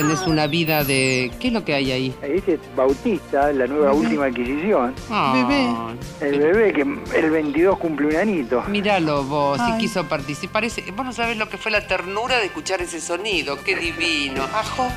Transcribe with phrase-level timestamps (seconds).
[0.00, 1.30] Tenés una vida de...
[1.38, 2.14] ¿Qué es lo que hay ahí?
[2.22, 4.94] Ese es Bautista, la nueva última adquisición.
[5.34, 5.68] bebé.
[6.22, 8.62] El bebé que el 22 cumple un anito.
[8.68, 10.64] Míralo vos, si quiso participar.
[10.64, 13.58] Ese, vos no sabés lo que fue la ternura de escuchar ese sonido.
[13.62, 14.42] Qué divino.
[14.54, 14.88] Ajo.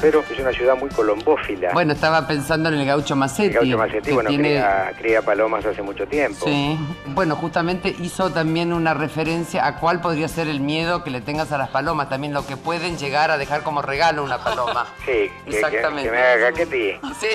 [0.00, 1.70] Pero es una ciudad muy colombófila.
[1.72, 3.48] Bueno, estaba pensando en el gaucho Macetti.
[3.48, 6.44] el gaucho Macetti, que bueno, tiene- cría, cría palomas hace mucho tiempo.
[6.44, 6.76] Sí.
[7.14, 11.52] Bueno, justamente hizo también una referencia a cuál podría ser el miedo que le tengas
[11.52, 14.86] a las palomas, también lo que pueden llegar a dejar como regalo una paloma.
[15.06, 16.02] Sí, que, que- Exactamente.
[16.04, 16.90] que me haga caquetí.
[17.20, 17.28] Sí.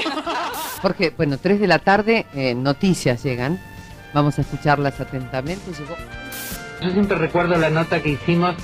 [0.81, 3.59] Jorge, bueno, 3 de la tarde, eh, noticias llegan.
[4.13, 5.71] Vamos a escucharlas atentamente.
[5.71, 5.95] Llegó
[6.81, 8.55] Yo siempre recuerdo la nota que hicimos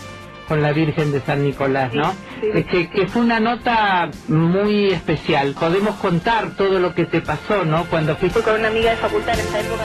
[0.48, 2.14] con la Virgen de San Nicolás, ¿no?
[2.42, 5.56] Es que, que fue una nota muy especial.
[5.60, 7.86] Podemos contar todo lo que te pasó, ¿no?
[7.86, 9.84] Cuando fuiste con una amiga de facultad en esa época.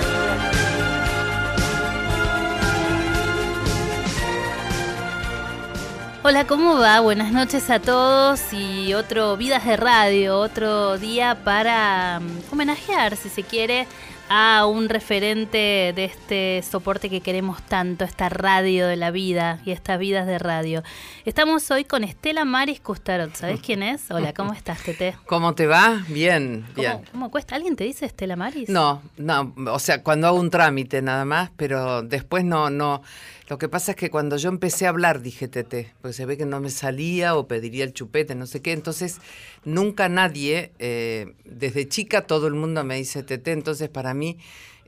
[6.24, 7.00] Hola, ¿cómo va?
[7.00, 13.28] Buenas noches a todos y otro Vidas de Radio, otro día para mm, homenajear, si
[13.28, 13.88] se quiere,
[14.34, 19.72] a un referente de este soporte que queremos tanto, esta radio de la vida y
[19.72, 20.82] estas vidas de radio.
[21.26, 24.10] Estamos hoy con Estela Maris Custarot, ¿sabes quién es?
[24.10, 25.14] Hola, ¿cómo estás, Tete?
[25.26, 26.02] ¿Cómo te va?
[26.08, 26.92] Bien, bien.
[26.92, 27.56] ¿Cómo, cómo cuesta?
[27.56, 28.70] ¿Alguien te dice Estela Maris?
[28.70, 33.02] No, no, o sea, cuando hago un trámite nada más, pero después no, no.
[33.52, 36.38] Lo que pasa es que cuando yo empecé a hablar dije Tete, porque se ve
[36.38, 38.72] que no me salía o pediría el chupete, no sé qué.
[38.72, 39.18] Entonces,
[39.66, 44.38] nunca nadie, eh, desde chica todo el mundo me dice Tete, entonces para mí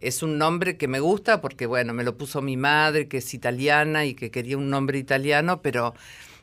[0.00, 3.34] es un nombre que me gusta porque, bueno, me lo puso mi madre, que es
[3.34, 5.92] italiana y que quería un nombre italiano, pero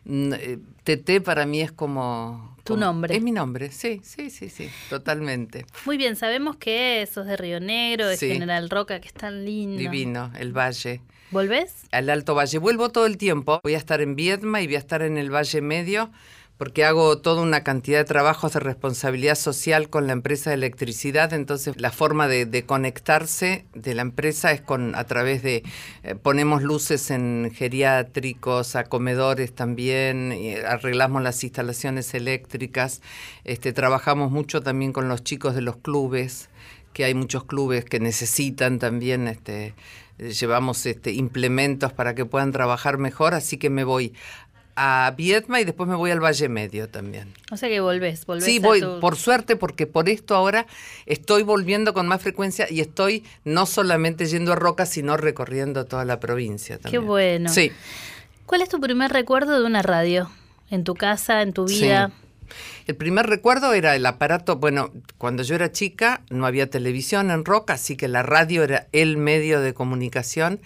[0.06, 2.56] mm, eh, Tete para mí es como...
[2.64, 3.16] Tu como- nombre.
[3.18, 5.66] Es mi nombre, sí, sí, sí, sí, totalmente.
[5.88, 8.28] Muy bien, sabemos que sos de Río Negro, de Sí.
[8.32, 9.78] General Roca, que es tan lindo.
[9.80, 11.02] Divino, el valle.
[11.32, 11.82] ¿Volvés?
[11.92, 12.58] al Alto Valle.
[12.58, 13.60] Vuelvo todo el tiempo.
[13.64, 16.12] Voy a estar en Viedma y voy a estar en el Valle Medio
[16.58, 21.34] porque hago toda una cantidad de trabajos de responsabilidad social con la empresa de electricidad.
[21.34, 25.64] Entonces, la forma de, conectarse de la empresa es con a través de
[26.04, 30.38] eh, ponemos luces en geriátricos, a comedores también,
[30.68, 33.02] arreglamos las instalaciones eléctricas.
[33.44, 36.50] Este, trabajamos mucho también con los chicos de los clubes
[36.94, 39.74] que hay muchos clubes que necesitan también este
[40.30, 44.14] llevamos este implementos para que puedan trabajar mejor, así que me voy
[44.76, 47.34] a Viedma y después me voy al Valle Medio también.
[47.52, 50.66] O sea que volvés, volvés Sí, a voy, tu- por suerte, porque por esto ahora
[51.06, 56.06] estoy volviendo con más frecuencia y estoy no solamente yendo a Roca, sino recorriendo toda
[56.06, 57.06] la provincia Qué también.
[57.06, 57.50] bueno.
[57.50, 57.72] Sí.
[58.46, 60.32] ¿Cuál es tu primer recuerdo de una radio?
[60.70, 61.80] ¿En tu casa, en tu Sí.
[62.88, 67.46] El primer recuerdo era el aparato, bueno, cuando yo era chica no había televisión en
[67.46, 70.62] Roca, así que la radio era el medio de comunicación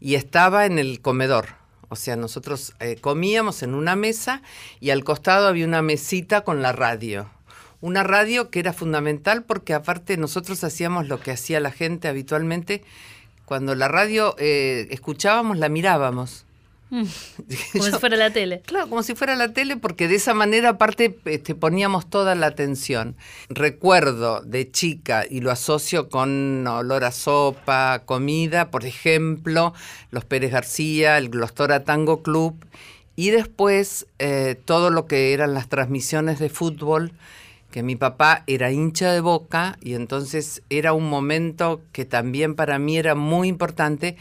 [0.00, 1.58] y estaba en el comedor.
[1.88, 4.42] O sea, nosotros eh, comíamos en una mesa
[4.80, 7.30] y al costado había una mesita con la radio.
[7.80, 12.82] Una radio que era fundamental porque aparte nosotros hacíamos lo que hacía la gente habitualmente.
[13.44, 16.44] Cuando la radio eh, escuchábamos, la mirábamos.
[16.90, 17.02] Mm,
[17.72, 18.62] Como Yo- si fuera la tele.
[18.64, 22.46] Claro, como si fuera la tele, porque de esa manera aparte este, poníamos toda la
[22.46, 23.14] atención.
[23.50, 29.74] Recuerdo de chica y lo asocio con olor a sopa, comida, por ejemplo,
[30.10, 32.54] los Pérez García, el Glostora Tango Club,
[33.16, 37.12] y después eh, todo lo que eran las transmisiones de fútbol,
[37.70, 42.78] que mi papá era hincha de boca y entonces era un momento que también para
[42.78, 44.16] mí era muy importante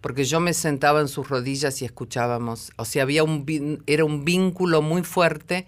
[0.00, 4.24] porque yo me sentaba en sus rodillas y escuchábamos, o sea, había un era un
[4.24, 5.66] vínculo muy fuerte,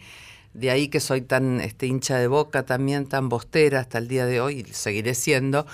[0.54, 4.26] de ahí que soy tan este hincha de boca también, tan bostera hasta el día
[4.26, 5.66] de hoy, y seguiré siendo,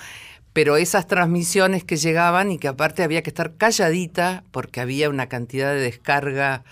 [0.53, 5.27] pero esas transmisiones que llegaban y que aparte había que estar calladita porque había una
[5.27, 6.63] cantidad de descarga,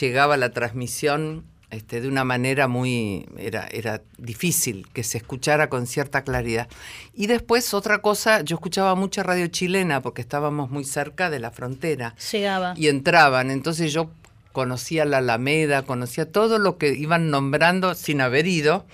[0.00, 5.86] llegaba la transmisión este, de una manera muy, era, era difícil que se escuchara con
[5.86, 6.68] cierta claridad.
[7.14, 11.50] Y después otra cosa, yo escuchaba mucha radio chilena porque estábamos muy cerca de la
[11.50, 12.74] frontera Llegaba.
[12.76, 14.10] y entraban, entonces yo
[14.52, 18.84] conocía la Alameda, conocía todo lo que iban nombrando sin haber ido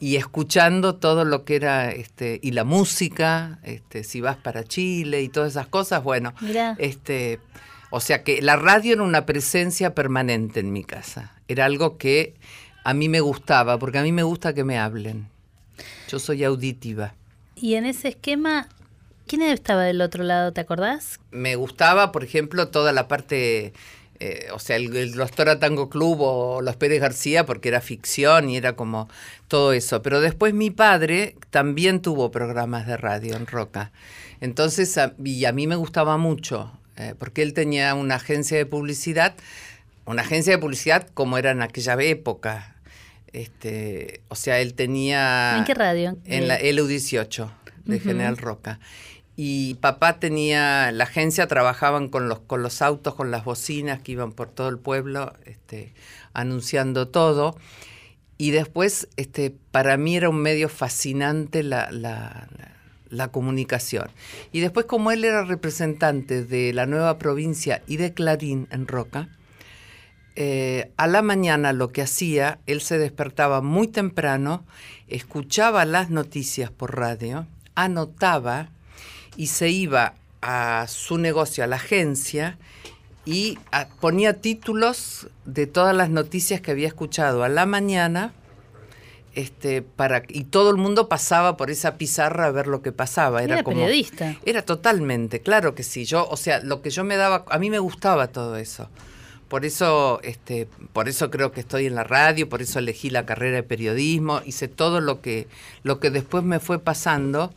[0.00, 5.22] y escuchando todo lo que era este y la música, este si vas para Chile
[5.22, 6.76] y todas esas cosas, bueno, Mirá.
[6.78, 7.40] este
[7.90, 11.32] o sea que la radio era una presencia permanente en mi casa.
[11.48, 12.34] Era algo que
[12.84, 15.28] a mí me gustaba, porque a mí me gusta que me hablen.
[16.08, 17.14] Yo soy auditiva.
[17.54, 18.68] Y en ese esquema,
[19.26, 21.18] ¿quién estaba del otro lado, te acordás?
[21.30, 23.72] Me gustaba, por ejemplo, toda la parte,
[24.20, 27.80] eh, o sea, el, el Los Tora Tango Club o Los Pérez García, porque era
[27.80, 29.08] ficción y era como
[29.48, 30.02] todo eso.
[30.02, 33.92] Pero después mi padre también tuvo programas de radio en Roca.
[34.40, 38.66] Entonces, a- y a mí me gustaba mucho, eh, porque él tenía una agencia de
[38.66, 39.34] publicidad,
[40.04, 42.74] una agencia de publicidad como era en aquella época.
[43.32, 45.56] Este, o sea, él tenía...
[45.58, 46.16] ¿En qué radio?
[46.24, 47.50] En la LU18
[47.84, 48.00] de.
[48.00, 48.80] General Roca.
[49.36, 54.12] Y papá tenía, la agencia trabajaban con los, con los autos, con las bocinas que
[54.12, 55.92] iban por todo el pueblo, este,
[56.32, 57.56] anunciando todo.
[58.36, 62.72] Y después, este, para mí era un medio fascinante la, la- la-
[63.10, 64.10] la comunicación.
[64.52, 69.28] Y después, como él era representante de la nueva provincia y de Clarín en Roca,
[70.36, 74.64] eh, a la mañana lo que hacía, él se despertaba muy temprano,
[75.08, 78.68] escuchaba las noticias por radio, anotaba
[79.36, 82.56] y se iba a su negocio, a la agencia,
[83.24, 83.58] y
[84.00, 88.32] ponía títulos de todas las noticias que había escuchado a la mañana.
[89.34, 93.42] Este, para, y todo el mundo pasaba por esa pizarra a ver lo que pasaba.
[93.42, 94.36] Era, Era como, periodista.
[94.44, 96.04] era totalmente, claro que sí.
[96.04, 98.88] Yo, o sea, lo que yo me daba, a mí me gustaba todo eso.
[99.48, 103.24] Por eso, este, por eso creo que estoy en la radio, por eso elegí la
[103.24, 105.48] carrera de periodismo, hice todo lo que,
[105.84, 107.54] lo que después me fue pasando,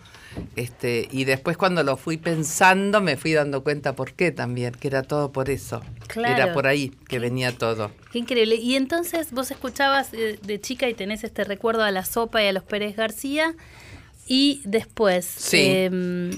[0.55, 4.87] este, y después cuando lo fui pensando me fui dando cuenta por qué también, que
[4.87, 5.81] era todo por eso.
[6.07, 6.33] Claro.
[6.35, 7.91] Era por ahí que venía todo.
[8.11, 8.55] Qué increíble.
[8.55, 12.47] Y entonces vos escuchabas eh, de chica y tenés este recuerdo a la sopa y
[12.47, 13.55] a los Pérez García.
[14.27, 15.57] Y después, Sí.
[15.67, 16.31] em,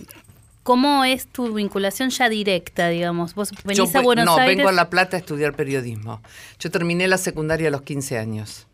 [0.64, 3.36] ¿cómo es tu vinculación ya directa, digamos?
[3.36, 4.58] Vos venís Yo a Buenos no, Aires.
[4.58, 6.22] vengo a La Plata a estudiar periodismo.
[6.60, 8.66] Yo terminé la secundaria a los 15 años.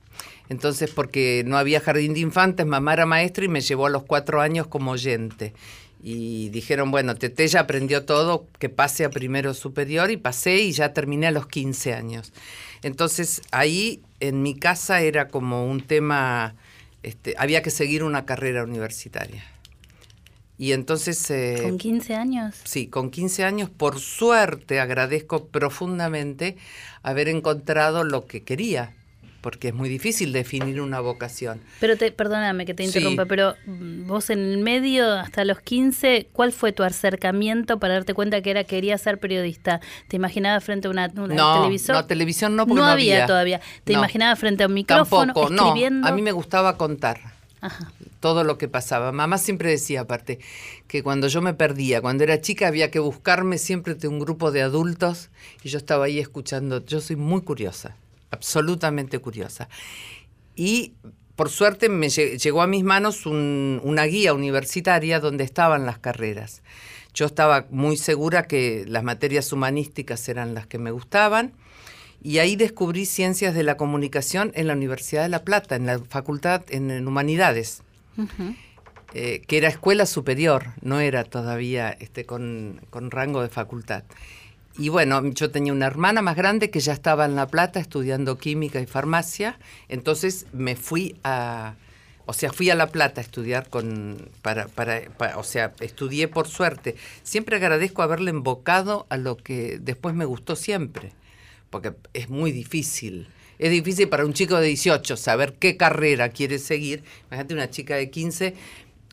[0.49, 4.03] Entonces, porque no había jardín de infantes, mamá era maestra y me llevó a los
[4.03, 5.53] cuatro años como oyente.
[6.01, 10.71] Y dijeron, bueno, Tete ya aprendió todo, que pase a primero superior y pasé y
[10.71, 12.33] ya terminé a los 15 años.
[12.83, 16.55] Entonces, ahí en mi casa era como un tema,
[17.03, 19.43] este, había que seguir una carrera universitaria.
[20.57, 21.29] Y entonces...
[21.31, 22.55] eh, ¿Con 15 años?
[22.63, 26.57] Sí, con 15 años, por suerte, agradezco profundamente
[27.01, 28.93] haber encontrado lo que quería,
[29.41, 31.61] porque es muy difícil definir una vocación.
[31.79, 32.87] Pero te, perdóname que te Sí.
[32.87, 37.95] interrumpa, pero mm, vos en el medio, hasta los 15, ¿cuál fue tu acercamiento para
[37.95, 39.79] darte cuenta que era quería ser periodista?
[40.07, 41.95] ¿Te imaginabas frente a una, una No, televisor?
[41.95, 43.25] no, televisión no, porque no había, había.
[43.27, 43.61] todavía.
[43.83, 43.99] ¿Te No.
[43.99, 45.63] imaginabas frente a un micrófono, Tampoco, no.
[45.67, 46.07] escribiendo?
[46.07, 47.19] A mí me gustaba contar
[47.61, 47.91] Ajá.
[48.19, 49.11] todo lo que pasaba.
[49.11, 50.39] Mamá siempre decía, aparte,
[50.87, 54.51] que cuando yo me perdía, cuando era chica, había que buscarme siempre de un grupo
[54.51, 55.29] de adultos
[55.63, 56.85] y yo estaba ahí escuchando.
[56.85, 57.95] Yo soy muy curiosa,
[58.31, 59.69] absolutamente curiosa.
[60.55, 60.93] Y
[61.35, 65.97] por suerte me lle- llegó a mis manos un- una guía universitaria donde estaban las
[65.99, 66.61] carreras.
[67.13, 71.53] Yo estaba muy segura que las materias humanísticas eran las que me gustaban.
[72.21, 75.99] Y ahí descubrí ciencias de la comunicación en la Universidad de La Plata, en la
[75.99, 77.81] facultad en, en humanidades,
[79.13, 84.03] eh, que era escuela superior, no era todavía este, con, con rango de facultad.
[84.77, 88.37] Y bueno, yo tenía una hermana más grande que ya estaba en La Plata estudiando
[88.37, 89.59] química y farmacia,
[89.89, 91.75] entonces me fui a,
[92.25, 96.47] o sea, fui a La Plata a estudiar con, para, para, o sea, estudié por
[96.47, 96.95] suerte.
[97.23, 101.11] Siempre agradezco haberle invocado a lo que después me gustó siempre,
[101.71, 103.27] porque es muy difícil.
[103.57, 107.03] Es difícil para un chico de 18 saber qué carrera quiere seguir.
[107.27, 108.53] Imagínate una chica de 15.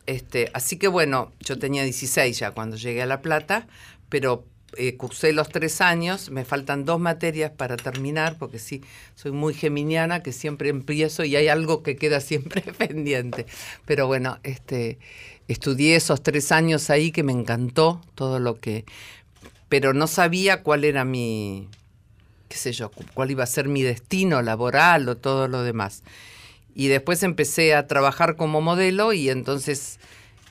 [0.05, 3.67] Este, así que bueno, yo tenía 16 ya cuando llegué a La Plata,
[4.09, 4.45] pero
[4.75, 8.81] eh, cursé los tres años, me faltan dos materias para terminar, porque sí,
[9.15, 13.45] soy muy geminiana, que siempre empiezo y hay algo que queda siempre pendiente.
[13.85, 14.99] Pero bueno, este,
[15.47, 18.83] estudié esos tres años ahí que me encantó todo lo que...
[19.69, 21.67] Pero no sabía cuál era mi,
[22.47, 26.03] qué sé yo, cu- cuál iba a ser mi destino laboral o todo lo demás.
[26.75, 29.99] Y después empecé a trabajar como modelo y entonces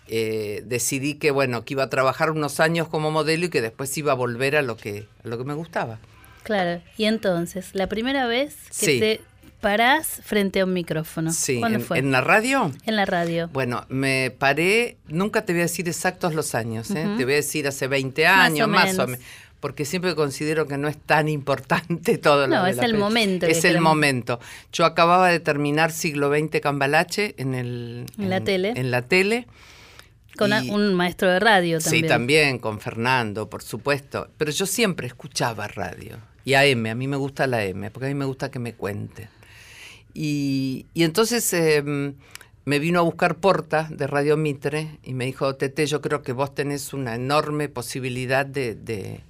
[0.08, 3.96] eh, decidí que, bueno, que iba a trabajar unos años como modelo y que después
[3.98, 5.98] iba a volver a lo que, a lo que me gustaba.
[6.42, 6.80] Claro.
[6.96, 9.00] Y entonces, la primera vez que Sí.
[9.00, 9.20] te
[9.60, 11.32] parás frente a un micrófono.
[11.32, 11.98] Sí, ¿Cuándo en, fue?
[11.98, 12.70] en la radio.
[12.84, 13.48] En la radio.
[13.52, 17.08] Bueno, me paré, nunca te voy a decir exactos los años, ¿eh?
[17.16, 19.20] Te voy a decir hace 20 Más o años, más o menos.
[19.58, 23.46] porque siempre considero que no es tan importante todo lo No, es la el momento
[23.46, 23.82] Es el queremos.
[23.94, 24.38] momento.
[24.72, 28.72] Yo acababa de terminar siglo XX Cambalache en, el, En la tele.
[28.76, 29.46] En la tele.
[30.36, 32.04] Con y- un maestro de radio también.
[32.04, 34.28] Sí, también, con Fernando, por supuesto.
[34.36, 36.18] Pero yo siempre escuchaba radio.
[36.44, 38.74] Y AM, a mí me gusta la AM, porque a mí me gusta que me
[38.74, 39.28] cuenten.
[40.14, 41.82] Y, y entonces eh,
[42.64, 46.32] me vino a buscar Porta de Radio Mitre y me dijo, Tete, yo creo que
[46.32, 49.20] vos tenés una enorme posibilidad de, de,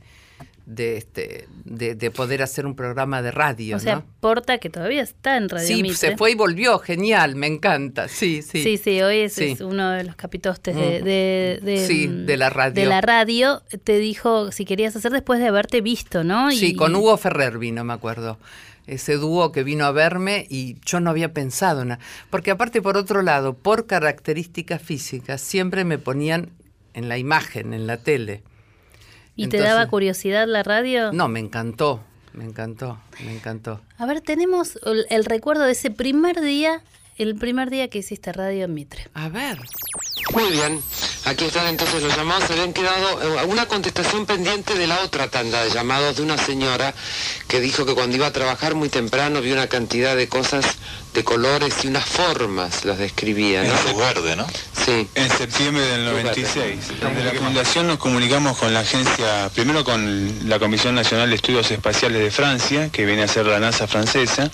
[0.66, 3.76] de, este, de, de poder hacer un programa de radio.
[3.76, 4.04] O sea, ¿no?
[4.20, 5.96] Porta, que todavía está en Radio Sí, Mitre.
[5.96, 8.62] se fue y volvió, genial, me encanta, sí, sí.
[8.62, 9.52] Sí, sí, hoy es, Sí.
[9.52, 11.04] es uno de los capitostes de, Mm.
[11.04, 12.75] de, de, Sí, mm, de la radio.
[12.82, 16.50] De la radio, te dijo si querías hacer después de haberte visto, ¿no?
[16.50, 18.38] Sí, Y- con Hugo Ferrer vino, me acuerdo.
[18.88, 22.00] Ese dúo que vino a verme y yo no había pensado en nada.
[22.30, 26.50] Porque aparte, por otro lado, por características físicas, siempre me ponían
[26.94, 28.42] en la imagen, en la tele.
[29.37, 31.12] ¿Y te daba curiosidad la radio?
[31.12, 32.00] No, me encantó,
[32.33, 33.81] me encantó, me encantó.
[33.99, 36.81] A ver, tenemos el, el recuerdo de ese primer día,
[37.16, 39.08] el primer día que hiciste radio en Mitre.
[39.14, 39.58] A ver.
[40.32, 40.82] Muy bien,
[41.25, 42.44] aquí están entonces los llamados.
[42.44, 46.37] Se habían quedado eh, una contestación pendiente de la otra tanda de llamados de una
[46.37, 46.92] señora
[47.49, 50.64] que dijo que cuando iba a trabajar muy temprano vio una cantidad de cosas
[51.14, 53.64] de colores y unas formas, las describía.
[53.64, 54.46] En Verde, ¿no?
[54.85, 55.08] Sí.
[55.14, 56.88] En septiembre del 96.
[56.88, 61.70] Desde la Fundación nos comunicamos con la agencia, primero con la Comisión Nacional de Estudios
[61.70, 64.50] Espaciales de Francia, que viene a ser la NASA francesa,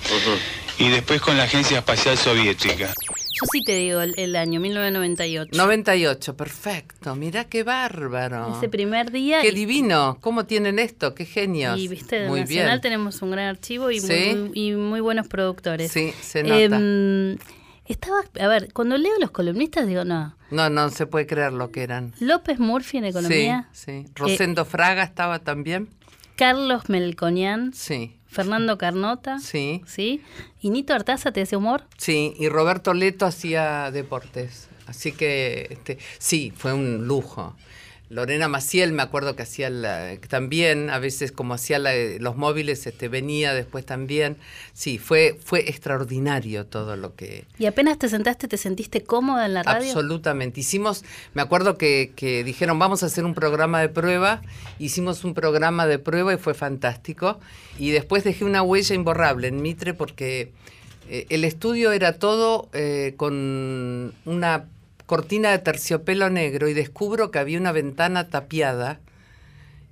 [0.79, 2.89] y después con la Agencia Espacial Soviética.
[2.89, 5.51] Yo sí te digo el, el año, 1998.
[5.57, 7.15] 98, perfecto.
[7.17, 8.57] Mirá qué bárbaro.
[8.57, 9.41] Ese primer día.
[9.43, 10.19] Qué y- divino.
[10.21, 11.15] ¿Cómo tienen esto?
[11.15, 11.79] Qué genios.
[11.79, 12.81] Y viste, de Muy Nacional bien.
[12.81, 14.35] tenemos un gran archivo y, Sí.
[14.37, 15.91] muy, y muy buenos productores.
[15.93, 16.77] Sí, se nota.
[16.77, 17.39] Em,
[17.87, 20.37] estaba, a ver, cuando leo los columnistas digo, no.
[20.51, 22.13] No, no se puede creer lo que eran.
[22.21, 24.13] López Murphy en economía, Sí, Eh, sí.
[24.15, 25.89] Rosendo Fraga estaba también.
[26.37, 30.23] Carlos Melconian, Sí, Fernando Carnota, sí, ¿sí?
[30.61, 31.85] Y Nito Artaza te hace humor.
[31.99, 32.35] sí.
[32.39, 34.69] Y Roberto Leto hacía deportes.
[34.87, 37.55] Así que, este, sí, fue un lujo.
[38.13, 42.87] Lorena Maciel, me acuerdo que hacía la- también, a veces como hacía la- los móviles,
[42.87, 44.37] este, venía después también.
[44.75, 49.55] Sí, fue, fue extraordinario todo lo que, Y apenas te sentaste, te sentiste cómoda en
[49.55, 49.87] la radio.
[49.87, 50.61] Absolutamente.
[50.61, 54.43] Hicimos, me acuerdo que, que dijeron, vamos a hacer un programa de prueba.
[54.79, 57.41] Hicimos un programa de prueba y fue fantástico.
[57.79, 60.53] Y después dejé una huella imborrable en Mitre porque
[61.09, 64.67] eh, el estudio era todo eh, con una
[65.13, 68.99] cortina de terciopelo negro y descubro que había una ventana tapiada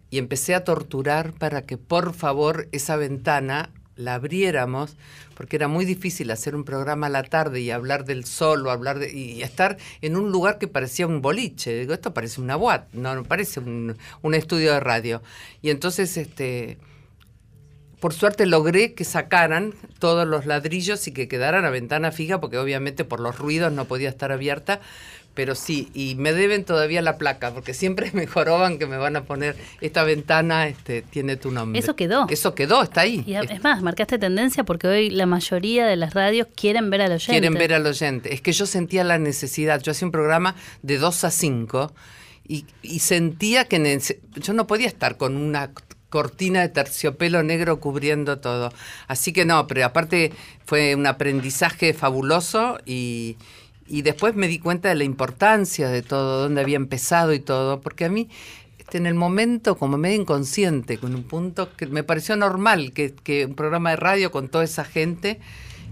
[0.09, 4.97] y empecé a torturar para que por favor esa ventana la abriéramos,
[5.35, 8.71] porque era muy difícil hacer un programa a la tarde y hablar del sol o
[8.71, 11.79] hablar de, y estar en un lugar que parecía un boliche.
[11.79, 15.21] Digo, esto parece una boat, no, no parece un, un estudio de radio.
[15.61, 16.79] Y entonces, este,
[18.01, 22.59] por suerte logré que sacaran todos los ladrillos y que quedaran a ventana fija, porque
[22.59, 24.81] obviamente por los ruidos no podía estar abierta.
[25.33, 29.15] Pero sí, y me deben todavía la placa, porque siempre me joroban que me van
[29.15, 31.79] a poner esta ventana, este, tiene tu nombre.
[31.79, 32.27] Eso quedó.
[32.29, 33.23] Eso quedó, está ahí.
[33.27, 37.13] Y Es- más, marcaste tendencia porque hoy la mayoría de las radios quieren ver al
[37.13, 37.33] oyente.
[37.33, 38.35] quieren ver al oyente.
[38.35, 39.81] Es que yo sentía la necesidad.
[39.81, 41.93] Yo hacía un programa de 2 a 5
[42.49, 44.01] y, y sentía que
[44.35, 45.71] yo no podía estar con una
[46.11, 48.73] cortina de terciopelo negro cubriendo todo.
[49.09, 50.33] Así que no, pero aparte
[50.67, 53.39] fue un aprendizaje fabuloso y,
[53.87, 57.81] y después me di cuenta de la importancia de todo, dónde había empezado y todo,
[57.81, 58.29] porque a mí
[58.91, 63.15] este, en el momento como medio inconsciente, con un punto que me pareció normal que,
[63.15, 65.39] que un programa de radio con toda esa gente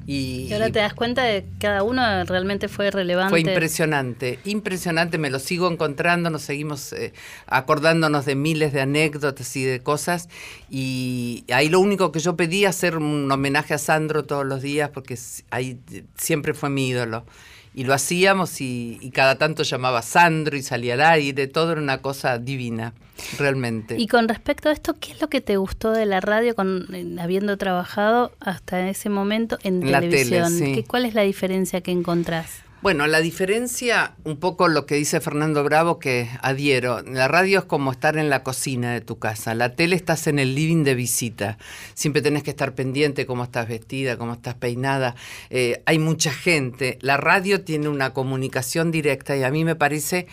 [0.08, 3.28] y, Y ahora te das cuenta de que cada uno realmente fue relevante.
[3.28, 7.12] fue impresionante, impresionante, me lo sigo encontrando, nos seguimos eh,
[7.46, 10.30] acordándonos de miles de anécdotas y de cosas
[10.70, 14.88] y ahí lo único que yo pedí hacer un homenaje a Sandro todos los días
[14.88, 15.18] porque
[15.50, 17.26] ahí eh, siempre fue mi ídolo.
[17.74, 21.80] Y lo hacíamos y, y cada tanto llamaba Sandro y salía al aire, todo era
[21.80, 22.92] una cosa divina,
[23.38, 23.96] realmente.
[23.98, 26.86] Y con respecto a esto, ¿qué es lo que te gustó de la radio con
[27.20, 30.50] habiendo trabajado hasta ese momento en, En la tele, televisión?
[30.50, 30.72] sí.
[30.74, 32.62] ¿Qué- ¿Cuál es la diferencia que encontrás?
[32.80, 37.02] Bueno, la diferencia, un poco lo que dice Fernando Bravo, que adhiero.
[37.02, 39.56] La radio es como estar en la cocina de tu casa.
[39.56, 41.58] La tele estás en el living de visita.
[41.94, 45.16] Siempre tenés que estar pendiente cómo estás vestida, cómo estás peinada.
[45.50, 46.98] Eh, hay mucha gente.
[47.00, 50.28] La radio tiene una comunicación directa y a mí me parece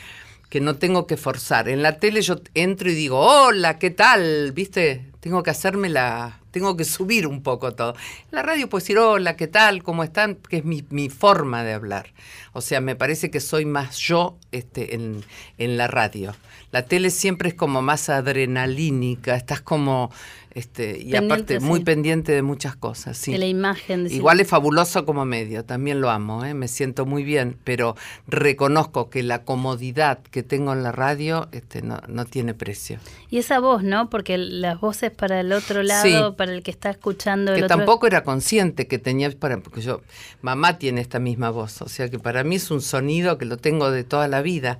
[0.51, 1.67] que no tengo que forzar.
[1.67, 4.51] En la tele yo entro y digo, hola, ¿qué tal?
[4.51, 5.11] ¿Viste?
[5.19, 6.41] Tengo que hacerme la...
[6.55, 7.97] Tengo que subir un poco todo.
[8.31, 9.83] La radio puedo decir, hola, ¿qué tal?
[9.83, 10.35] ¿Cómo están?
[10.35, 12.13] Que es mi, mi forma de hablar.
[12.53, 15.25] O sea, me parece que soy más yo este, en,
[15.57, 16.33] en la radio.
[16.75, 20.11] La tele siempre es como más adrenalínica, estás como
[20.51, 23.31] Este, y Pendiente, aparte, muy pendiente de muchas cosas, sí.
[23.31, 24.03] De la imagen.
[24.03, 26.53] de Igual es fabuloso como medio, también lo amo, ¿eh?
[26.53, 27.95] me siento muy bien, pero
[28.27, 32.99] reconozco que la comodidad que tengo en la radio este, no, no tiene precio.
[33.29, 34.09] Y esa voz, ¿no?
[34.09, 37.77] Porque las voces para el otro lado, para el que está escuchando el Que otro
[37.77, 40.01] tampoco era consciente que tenía, para, porque yo,
[40.41, 43.55] mamá tiene esta misma voz, o sea que para mí es un sonido que lo
[43.55, 44.77] tengo de toda la vida.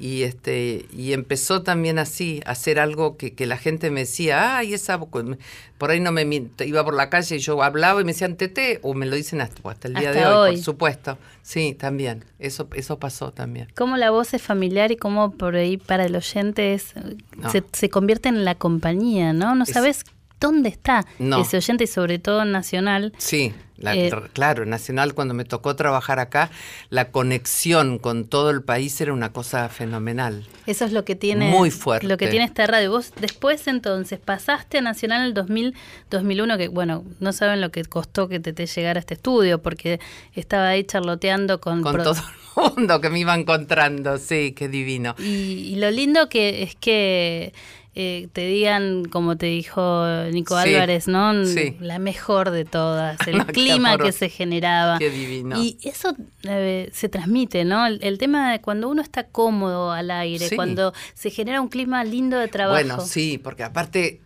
[0.00, 4.56] Y este y empezó también así, a hacer algo que, que la gente me decía,
[4.56, 5.36] ay, esa vo-".
[5.76, 6.22] por ahí no me
[6.64, 9.40] iba por la calle y yo hablaba y me decían tete, o me lo dicen
[9.40, 10.54] hasta, hasta el día de hoy, hoy.
[10.56, 11.18] por supuesto.
[11.42, 12.24] Sí, también.
[12.38, 13.68] Eso, eso pasó también.
[13.76, 16.94] Cómo la voz es familiar y cómo por ahí para el oyente es,
[17.36, 17.50] No.
[17.50, 19.54] se, se convierte en la compañía, ¿no?
[19.56, 20.04] No Es- sabes
[20.40, 21.40] dónde está No.
[21.42, 23.12] ese oyente y sobre todo nacional.
[23.18, 26.50] Sí, la- Eh, claro, Nacional cuando me tocó trabajar acá,
[26.90, 30.46] la conexión con todo el país era una cosa fenomenal.
[30.66, 32.06] Eso es lo que tiene Muy fuerte.
[32.08, 32.90] lo que tiene esta radio.
[32.90, 35.74] Vos después entonces pasaste a Nacional en el 2000,
[36.10, 39.62] 2001 que bueno, no saben lo que costó que te, te llegara a este estudio
[39.62, 40.00] porque
[40.34, 44.68] estaba ahí charloteando con, Con pro- todo el mundo que me iba encontrando, sí, qué
[44.68, 45.14] divino.
[45.18, 45.24] Y,
[45.72, 47.52] y lo lindo que es que
[48.00, 51.44] eh, te digan, como te dijo Nico Sí, Álvarez, ¿no?
[51.44, 51.76] sí.
[51.80, 54.98] La mejor de todas, el clima que se generaba.
[54.98, 55.60] Qué divino.
[55.60, 56.14] Y eso
[56.44, 57.84] eh, se transmite, ¿no?
[57.86, 60.54] El, el tema de cuando uno está cómodo al aire, Sí.
[60.54, 62.74] cuando se genera un clima lindo de trabajo.
[62.80, 64.20] Bueno, sí, porque aparte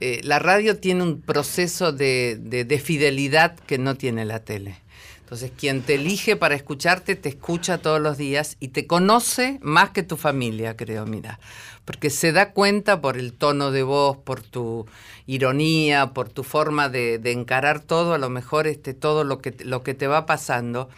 [0.00, 4.76] eh, la radio tiene un proceso de, de- de fidelidad que no tiene la tele.
[5.30, 9.90] Entonces, quien te elige para escucharte, te escucha todos los días y te conoce más
[9.90, 11.38] que tu familia, creo, mira.
[11.84, 14.86] Porque se da cuenta por el tono de voz, por tu
[15.28, 19.54] ironía, por tu forma de, de encarar todo, a lo mejor este, todo lo que,
[19.64, 20.88] lo que te va pasando.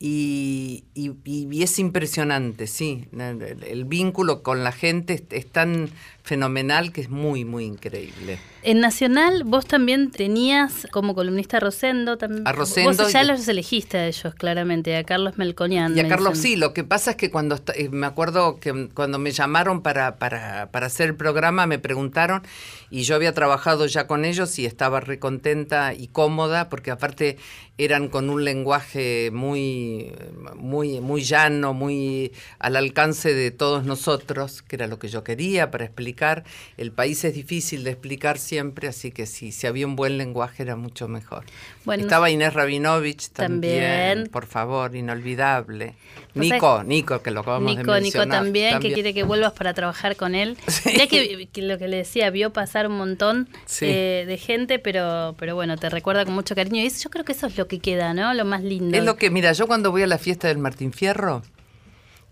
[0.00, 3.06] Y, y- y es impresionante, sí.
[3.12, 5.90] El, el vínculo con la gente es, es tan
[6.22, 8.38] fenomenal que es muy, muy increíble.
[8.62, 12.16] En Nacional vos también tenías como columnista a Rosendo.
[12.18, 15.96] También, A Rosendo Vos ya y- los elegiste a ellos, claramente, a Carlos Melconian.
[15.96, 19.18] Y a Carlos sí, lo que pasa es que cuando eh, me acuerdo que cuando
[19.18, 22.42] me llamaron para, para, para hacer el programa me preguntaron
[22.90, 27.36] y yo había trabajado ya con ellos y estaba recontenta y cómoda porque aparte
[27.76, 30.12] eran con un lenguaje muy,
[30.56, 35.70] muy, muy llano, muy al alcance de todos nosotros, que era lo que yo quería
[35.70, 36.42] para explicar.
[36.76, 40.64] El país es difícil de explicar siempre, así que sí, si había un buen lenguaje
[40.64, 41.44] era mucho mejor.
[41.84, 44.28] Bueno, Estaba Inés Rabinovich también, También.
[44.32, 45.94] por favor, inolvidable.
[46.34, 48.42] Nico, Nico, que lo acabamos de Nico, Nico mencionar.
[48.42, 50.56] también, que quiere que vuelvas para trabajar con él.
[50.68, 50.92] Sí.
[50.96, 53.86] Ya que, que lo que le decía, vio pasar un montón Sí.
[53.88, 56.82] eh, de gente, pero, pero bueno, te recuerda con mucho cariño.
[56.82, 58.32] Y eso, yo creo que eso es lo que queda, ¿no?
[58.34, 58.96] Lo más lindo.
[58.96, 61.42] Es lo que, mira, yo cuando voy a la fiesta del Martín Fierro,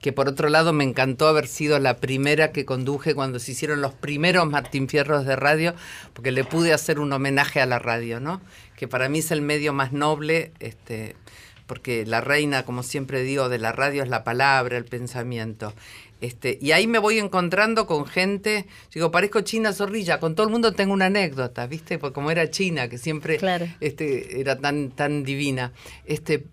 [0.01, 3.81] que por otro lado me encantó haber sido la primera que conduje cuando se hicieron
[3.81, 5.75] los primeros Martín Fierros de radio,
[6.13, 8.41] porque le pude hacer un homenaje a la radio, ¿no?
[8.77, 11.17] Que para mí es el medio más noble, este,
[11.67, 15.73] porque la reina, como siempre digo, de la radio es la palabra, el pensamiento.
[16.21, 20.53] Este, y ahí me voy encontrando con gente, digo, parezco China Zorrilla, con todo el
[20.53, 21.99] mundo tengo una anécdota, ¿viste?
[21.99, 23.67] Porque como era China, que siempre Claro.
[23.81, 25.73] este, era tan, tan divina.
[26.07, 26.47] Este,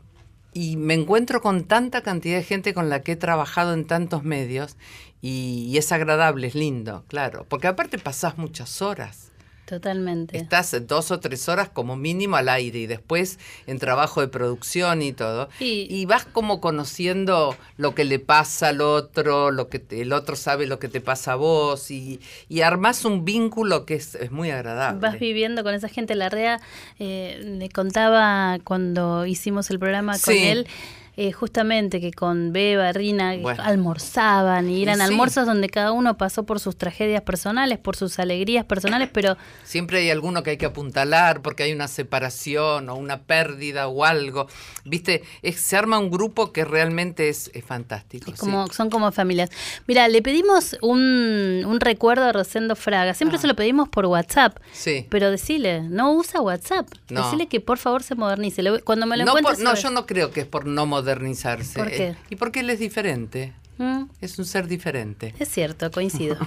[0.54, 4.24] y me encuentro con tanta cantidad de gente con la que he trabajado en tantos
[4.24, 4.76] medios
[5.22, 7.46] y, y es agradable, es lindo, claro.
[7.50, 9.32] Porque aparte pasás muchas horas.
[9.66, 10.38] Totalmente.
[10.38, 15.02] Estás dos o tres horas como mínimo al aire y después en trabajo de producción
[15.02, 15.48] y todo.
[15.60, 20.12] Y- Y, vas como conociendo lo que le pasa al otro, lo que te- el
[20.14, 24.16] otro sabe lo que te pasa a vos y, y armás un vínculo que es,
[24.16, 25.00] es muy agradable.
[25.00, 26.16] Vas viviendo con esa gente.
[26.16, 26.60] La REA
[27.00, 30.44] eh, le contaba cuando hicimos el programa con Sí.
[30.44, 30.68] él.
[31.16, 33.62] Eh, justamente que con Beba, Rina, Bueno.
[33.64, 35.04] almorzaban y eran Y sí.
[35.04, 40.00] almuerzos donde cada uno pasó por sus tragedias personales, por sus alegrías personales, pero Siempre
[40.00, 44.48] hay alguno que hay que apuntalar porque hay una separación o una pérdida o algo.
[44.86, 48.32] Viste, Es- se arma un grupo que realmente es, es fantástico.
[48.32, 48.46] Es sí.
[48.46, 49.50] como, Son como familias.
[49.88, 53.14] Mira, le pedimos un, un recuerdo a Rosendo Fraga.
[53.14, 53.42] Siempre Ah.
[53.42, 54.58] se lo pedimos por WhatsApp.
[54.72, 55.06] Sí.
[55.10, 56.88] Pero decile, no usa WhatsApp.
[57.10, 57.24] No.
[57.24, 58.64] Decile que por favor se modernice.
[58.84, 61.80] Cuando me lo no, por- no, yo no creo que es por no modernizarse.
[61.80, 62.16] ¿Por qué?
[62.30, 63.54] Y porque él es diferente.
[63.78, 65.34] Mm, Es un ser diferente.
[65.40, 66.38] es cierto, coincido.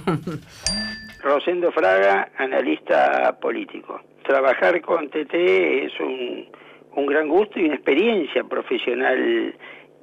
[1.23, 4.01] Rosendo Fraga, analista político.
[4.23, 6.45] Trabajar con TT es un,
[6.95, 9.53] un gran gusto y una experiencia profesional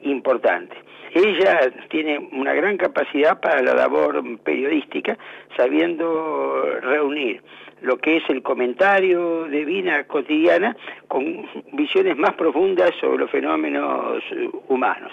[0.02, 0.76] importante.
[1.14, 5.16] Ella tiene una gran capacidad para la labor periodística,
[5.56, 7.42] sabiendo reunir
[7.84, 10.74] lo que es el comentario de vida cotidiana
[11.06, 14.22] con visiones más profundas sobre los fenómenos
[14.68, 15.12] humanos.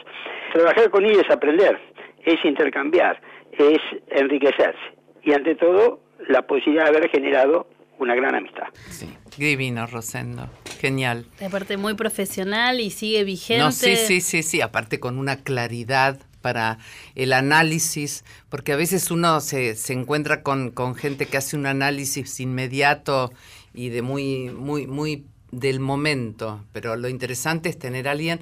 [0.53, 1.77] Trabajar con ella es aprender,
[2.25, 3.79] es intercambiar, es
[4.09, 4.79] enriquecerse
[5.23, 7.67] y ante todo la posibilidad de haber generado
[7.99, 8.67] una gran amistad.
[8.89, 10.49] Sí, divino, Rosendo.
[10.79, 11.25] Genial.
[11.45, 13.63] Aparte, muy profesional y sigue vigente.
[13.63, 14.61] No, sí, sí, sí, sí.
[14.61, 16.79] Aparte, con una claridad para
[17.15, 21.65] el análisis, porque a veces uno se, se encuentra con, con gente que hace un
[21.65, 23.31] análisis inmediato
[23.73, 26.63] y de muy, muy, muy del momento.
[26.73, 28.39] Pero lo interesante es tener a alguien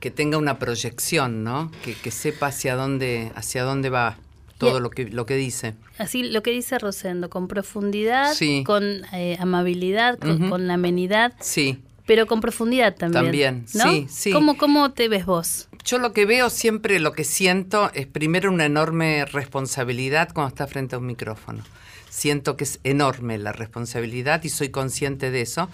[0.00, 1.70] que tenga una proyección, ¿no?
[1.84, 4.18] Que, que sepa hacia dónde, hacia dónde va
[4.58, 5.74] todo lo que, lo que dice.
[5.98, 8.62] Así lo que dice Rosendo, con profundidad, Sí.
[8.64, 8.82] con
[9.12, 10.50] eh, amabilidad, con, Ujú.
[10.50, 11.82] con amenidad, Sí.
[12.06, 13.24] pero con profundidad también.
[13.24, 13.90] También, ¿no?
[13.90, 14.32] sí, sí.
[14.32, 15.68] ¿Cómo, ¿Cómo te ves vos?
[15.86, 20.66] Yo lo que veo siempre, lo que siento, es primero una enorme responsabilidad cuando está
[20.66, 21.62] frente a un micrófono.
[22.10, 25.68] Siento que es enorme la responsabilidad y soy consciente de eso.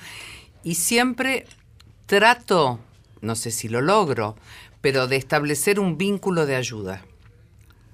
[0.64, 1.46] Y siempre
[2.04, 2.78] trato,
[3.22, 4.36] no sé si lo logro,
[4.82, 7.06] pero de establecer un vínculo de ayuda.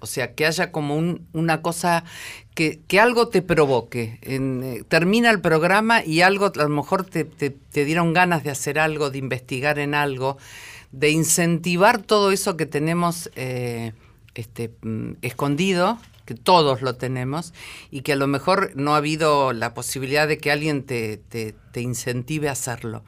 [0.00, 2.02] O sea, que haya como un- una cosa,
[2.56, 4.18] que, algo te provoque.
[4.22, 9.10] Eh, termina el programa y algo, a lo mejor te dieron ganas de hacer algo,
[9.10, 10.36] de investigar en algo,
[10.92, 13.92] de incentivar todo eso que tenemos eh,
[14.34, 17.54] este, mm, escondido, que todos lo tenemos,
[17.90, 21.54] y que a lo mejor no ha habido la posibilidad de que alguien te, te-
[21.80, 23.04] incentive a hacerlo.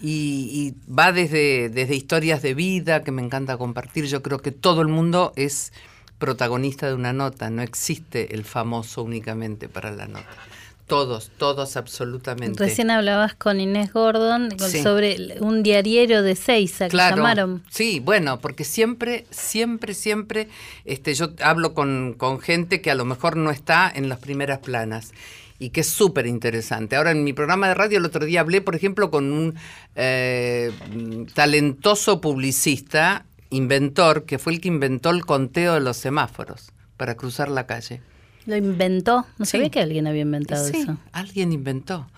[0.00, 4.06] Y, y va desde, desde historias de vida que me encanta compartir.
[4.06, 5.72] Yo creo que todo el mundo es
[6.18, 10.26] protagonista de una nota, no existe el famoso únicamente para la nota.
[10.86, 12.58] Todos, todos absolutamente.
[12.62, 14.82] Recién hablabas con Inés Gordon Sí.
[14.82, 17.62] sobre un diariero de Seiza que Claro, llamaron.
[17.70, 20.48] sí, bueno, porque siempre, siempre, siempre,
[20.84, 24.58] este, yo hablo con, con gente que a lo mejor no está en las primeras
[24.58, 25.12] planas
[25.58, 26.96] y que es súper interesante.
[26.96, 29.54] Ahora en mi programa de radio el otro día hablé, por ejemplo, con un
[29.94, 30.72] eh,
[31.34, 37.48] talentoso publicista, inventor, que fue el que inventó el conteo de los semáforos para cruzar
[37.48, 38.00] la calle.
[38.46, 39.26] Lo inventó.
[39.38, 39.52] No Sí.
[39.52, 40.96] sabía que alguien había inventado Sí, eso.
[41.12, 42.08] alguien inventó.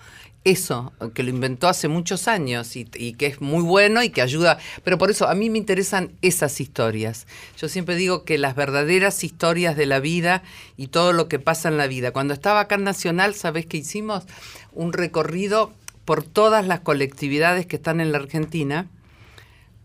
[0.43, 4.21] Eso, que lo inventó hace muchos años y, y que es muy bueno y que
[4.21, 4.59] ayuda.
[4.83, 7.25] Pero por eso a mí me interesan esas historias.
[7.57, 10.43] Yo siempre digo que las verdaderas historias de la vida
[10.77, 12.11] y todo lo que pasa en la vida.
[12.11, 14.25] Cuando estaba acá en Nacional, ¿sabés qué hicimos?
[14.71, 15.73] Un recorrido
[16.05, 18.85] por todas las colectividades que están en la Argentina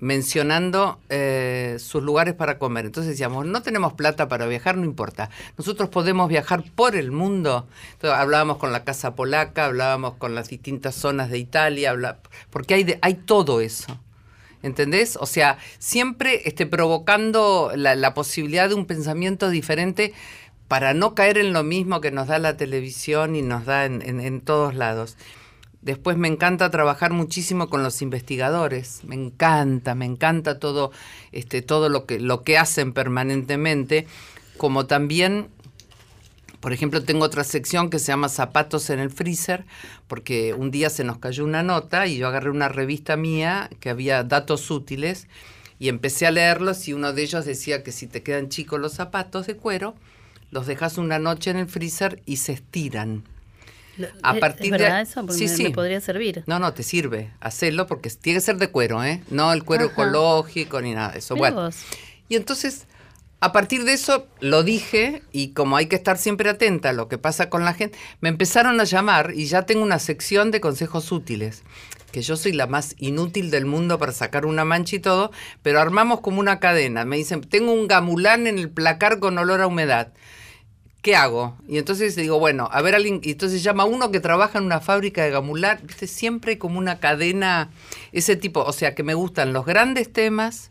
[0.01, 2.87] mencionando eh, sus lugares para comer.
[2.87, 5.31] Entonces decíamos, no tenemos plata para viajar, no importa.
[5.59, 7.67] Nosotros podemos viajar por el mundo.
[8.03, 11.95] Hablábamos con la Casa Polaca, hablábamos con las distintas zonas de Italia,
[12.51, 13.99] porque hay, de- hay todo eso.
[14.63, 15.17] ¿Entendés?
[15.21, 20.13] O sea, siempre este, provocando la, posibilidad de un pensamiento diferente
[20.69, 24.03] para no caer en lo mismo que nos da la televisión y nos da en-
[24.21, 25.17] en todos lados.
[25.83, 30.93] Después me encanta trabajar muchísimo con los investigadores, me encanta, me encanta todo,
[31.33, 34.07] este, todo lo que, lo que hacen permanentemente,
[34.59, 35.49] como también
[36.61, 39.64] por ejemplo, tengo otra sección que se llama Zapatos en el freezer,
[40.09, 43.88] porque un día se nos cayó una nota y yo agarré una revista mía que
[43.88, 45.27] había datos útiles
[45.79, 48.93] y empecé a leerlos y uno de ellos decía que si te quedan chicos los
[48.93, 49.95] zapatos de cuero,
[50.51, 53.25] los dejas una noche en el freezer y se estiran.
[54.23, 55.21] A ¿Es- partir ¿Es de- eso?
[55.23, 55.63] Porque Sí, me, sí.
[55.65, 56.43] me podría servir.
[56.47, 57.31] No, no, te sirve.
[57.41, 59.23] Hacelo porque tiene que ser de cuero, ¿eh?
[59.31, 59.93] No el cuero Ajá.
[59.93, 61.35] ecológico ni nada de eso.
[61.35, 61.77] Mirá bueno, vos.
[62.29, 62.87] y entonces,
[63.41, 67.09] a partir de eso, lo dije y como hay que estar siempre atenta a lo
[67.09, 70.61] que pasa con la gente, me empezaron a llamar y ya tengo una sección de
[70.61, 71.63] consejos útiles,
[72.13, 75.31] que yo soy la más inútil del mundo para sacar una mancha y todo,
[75.63, 77.05] pero armamos como una cadena.
[77.05, 80.13] Me dicen, tengo un gamulán en el placar con olor a humedad.
[81.03, 81.57] ¿Qué hago?
[81.67, 84.65] Y entonces digo, bueno, a ver, alguien, y entonces llama a uno que trabaja en
[84.65, 86.07] una fábrica de gamulán, ¿viste?
[86.07, 87.71] Siempre como una cadena,
[88.13, 90.71] ese tipo, o sea, que me gustan los grandes temas,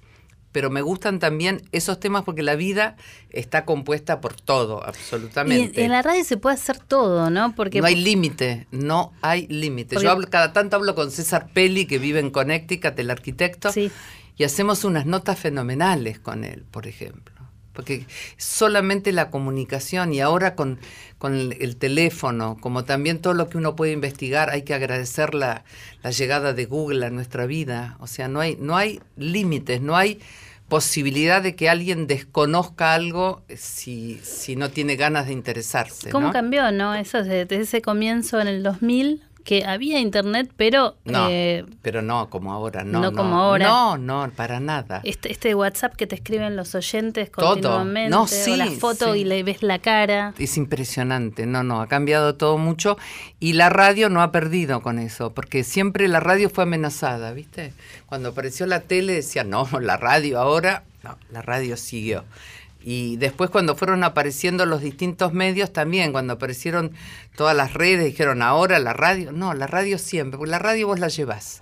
[0.52, 2.96] pero me gustan también esos temas porque la vida
[3.32, 5.80] está compuesta por todo, absolutamente.
[5.80, 7.56] en, en la radio se puede hacer todo, ¿no?
[7.56, 9.96] Porque no hay límite, no hay límite.
[9.96, 13.72] Porque- Yo hablo, cada tanto hablo con César Pelli, que vive en Connecticut, el arquitecto,
[13.72, 13.92] Sí.
[14.38, 17.34] y hacemos unas notas fenomenales con él, por ejemplo.
[17.80, 20.80] Porque solamente la comunicación y ahora con,
[21.18, 25.34] con el, el teléfono, como también todo lo que uno puede investigar, hay que agradecer
[25.34, 25.64] la,
[26.04, 27.96] la llegada de Google a nuestra vida.
[28.02, 30.20] O sea, no hay, no hay límites, no hay
[30.68, 36.10] posibilidad de que alguien desconozca algo si, si no tiene ganas de interesarse.
[36.10, 36.34] ¿Cómo ¿no?
[36.34, 36.94] cambió, no?
[36.96, 42.30] Eso desde ese comienzo en el 2000, que había internet, pero No, eh, pero no
[42.30, 43.00] como ahora, no.
[43.00, 43.68] no como ahora.
[43.68, 45.02] No, no, para nada.
[45.04, 47.54] este, este WhatsApp que te escriben los oyentes Todo.
[47.56, 49.22] continuamente, No, o sí, la foto sí.
[49.22, 50.36] y le ves la cara.
[50.38, 52.96] Es impresionante, no, no, ha cambiado todo mucho
[53.40, 57.74] y la radio no ha perdido con eso, porque siempre la radio fue amenazada, ¿viste?
[58.06, 62.24] Cuando apareció la tele decía, no, la radio ahora, no, la radio siguió.
[62.92, 66.92] Y después cuando fueron apareciendo los distintos medios también, cuando aparecieron
[67.36, 69.32] todas las redes, dijeron ahora la radio.
[69.32, 71.62] No, la radio siempre, porque la radio vos la llevás.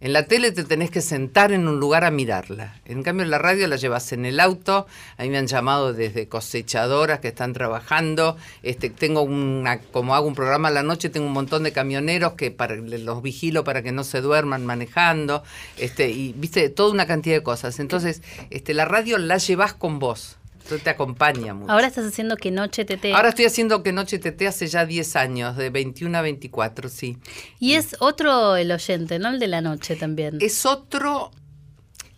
[0.00, 2.76] En la tele te tenés que sentar en un lugar a mirarla.
[2.84, 4.86] En cambio, en la radio la llevas en el auto.
[5.16, 8.36] A mí me han llamado desde cosechadoras que están trabajando.
[8.62, 12.34] Este, tengo una, como hago un programa a la noche, tengo un montón de camioneros
[12.34, 15.42] que los vigilo para que no se duerman manejando.
[15.78, 17.80] Este, y viste, toda una cantidad de cosas.
[17.80, 20.36] Entonces, este, la radio la llevas con vos.
[20.68, 21.72] Entonces te acompaña mucho.
[21.72, 23.14] Ahora estás haciendo Que Noche TT.
[23.14, 27.16] Ahora estoy haciendo Que Noche TT hace ya 10 años, de 21 a 24, sí.
[27.58, 29.30] Y es otro el oyente, ¿no?
[29.30, 30.36] El de la noche también.
[30.42, 31.30] Es otro,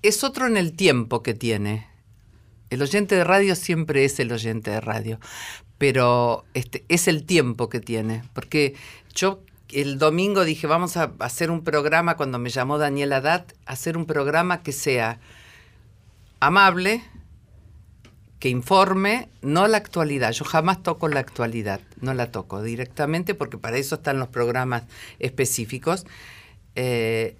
[0.02, 1.86] es otro en el tiempo que tiene.
[2.70, 5.20] El oyente de radio siempre es el oyente de radio,
[5.78, 8.24] pero este, es el tiempo que tiene.
[8.32, 8.74] Porque
[9.14, 13.96] yo el domingo dije, vamos a hacer un programa, cuando me llamó Daniela Dat, hacer
[13.96, 15.20] un programa que sea
[16.40, 17.04] amable,
[18.40, 20.32] que informe, no la actualidad.
[20.32, 24.84] Yo jamás toco la actualidad, no la toco directamente porque para eso están los programas
[25.18, 26.06] específicos.
[26.74, 27.36] Eh,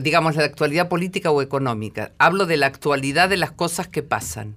[0.00, 2.12] digamos, la actualidad política o económica.
[2.18, 4.56] Hablo de la actualidad de las cosas que pasan.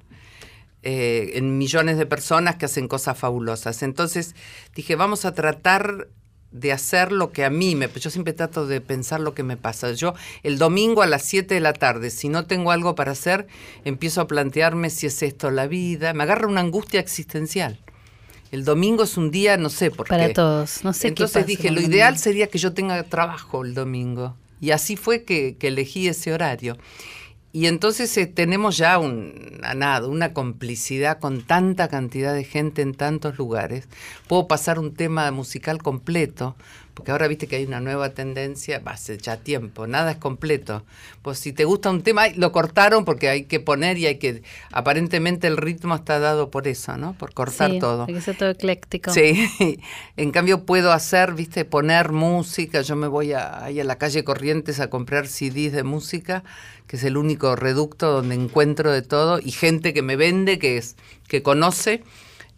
[0.84, 3.84] Eh, en millones de personas que hacen cosas fabulosas.
[3.84, 4.36] Entonces
[4.74, 6.08] dije, vamos a tratar
[6.52, 7.90] de hacer lo que a mí me...
[7.90, 9.92] Yo siempre trato de pensar lo que me pasa.
[9.94, 13.48] Yo el domingo a las 7 de la tarde, si no tengo algo para hacer,
[13.86, 16.14] empiezo a plantearme si es esto la vida.
[16.14, 17.80] Me agarra una angustia existencial.
[18.52, 20.12] El domingo es un día, no sé por qué.
[20.12, 24.36] Para todos, no sé Entonces dije, lo ideal sería que yo tenga trabajo el domingo.
[24.62, 26.78] Y así fue que, que elegí ese horario.
[27.58, 32.94] Y entonces eh, tenemos ya un, nada, una complicidad con tanta cantidad de gente en
[32.94, 33.88] tantos lugares.
[34.28, 36.56] Puedo pasar un tema musical completo,
[36.98, 40.84] porque ahora viste que hay una nueva tendencia, hace ya tiempo, nada es completo.
[41.22, 44.42] Pues si te gusta un tema, lo cortaron porque hay que poner y hay que,
[44.72, 47.14] aparentemente el ritmo está dado por eso, ¿no?
[47.14, 48.08] Por cortar sí, todo.
[48.08, 49.12] que sea todo ecléctico.
[49.12, 49.48] Sí,
[50.18, 54.24] en cambio puedo hacer, viste, poner música, yo me voy a, ahí a la calle
[54.24, 56.44] Corrientes a comprar CDs de música
[56.88, 60.78] que es el único reducto donde encuentro de todo, y gente que me vende, que,
[60.78, 60.96] es,
[61.28, 62.02] que conoce,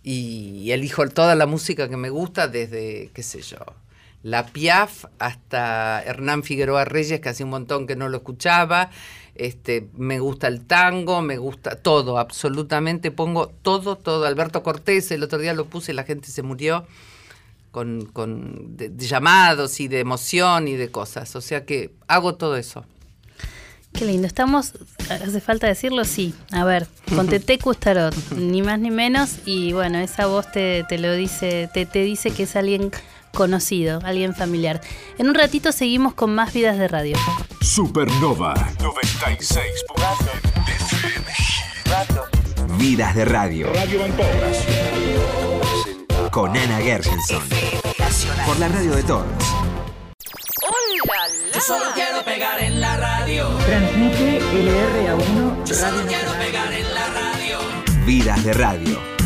[0.04, 3.58] y elijo toda la música que me gusta, desde, qué sé yo,
[4.22, 8.90] La Piaf hasta Hernán Figueroa Reyes, que hace un montón que no lo escuchaba,
[9.36, 14.26] este, me gusta el tango, me gusta todo, absolutamente, pongo todo, todo.
[14.26, 16.86] Alberto Cortés, el otro día lo puse, la gente se murió
[17.72, 22.58] con, con de llamados y de emoción y de cosas, o sea que hago todo
[22.58, 22.86] eso.
[23.94, 24.28] Qué lindo.
[24.28, 24.74] Estamos,
[25.10, 26.34] hace falta decirlo, sí.
[26.52, 29.40] A ver, con Tete Custarot, ni más ni menos.
[29.46, 32.92] Y bueno, esa voz te, te lo dice, te, te dice que es alguien
[33.34, 34.82] conocido, alguien familiar.
[35.18, 37.18] En un ratito seguimos con más vidas de radio.
[37.62, 39.66] Supernova 96.
[42.78, 43.74] Vidas de radio.
[43.74, 44.00] Radio
[46.32, 47.44] Con Ana Gershenson.
[48.46, 49.26] Por la radio de todos.
[51.54, 53.48] Yo solo quiero pegar en la radio.
[53.66, 57.58] Transmite LRA1 Yo solo quiero pegar en la radio.
[58.06, 59.19] Vidas de radio.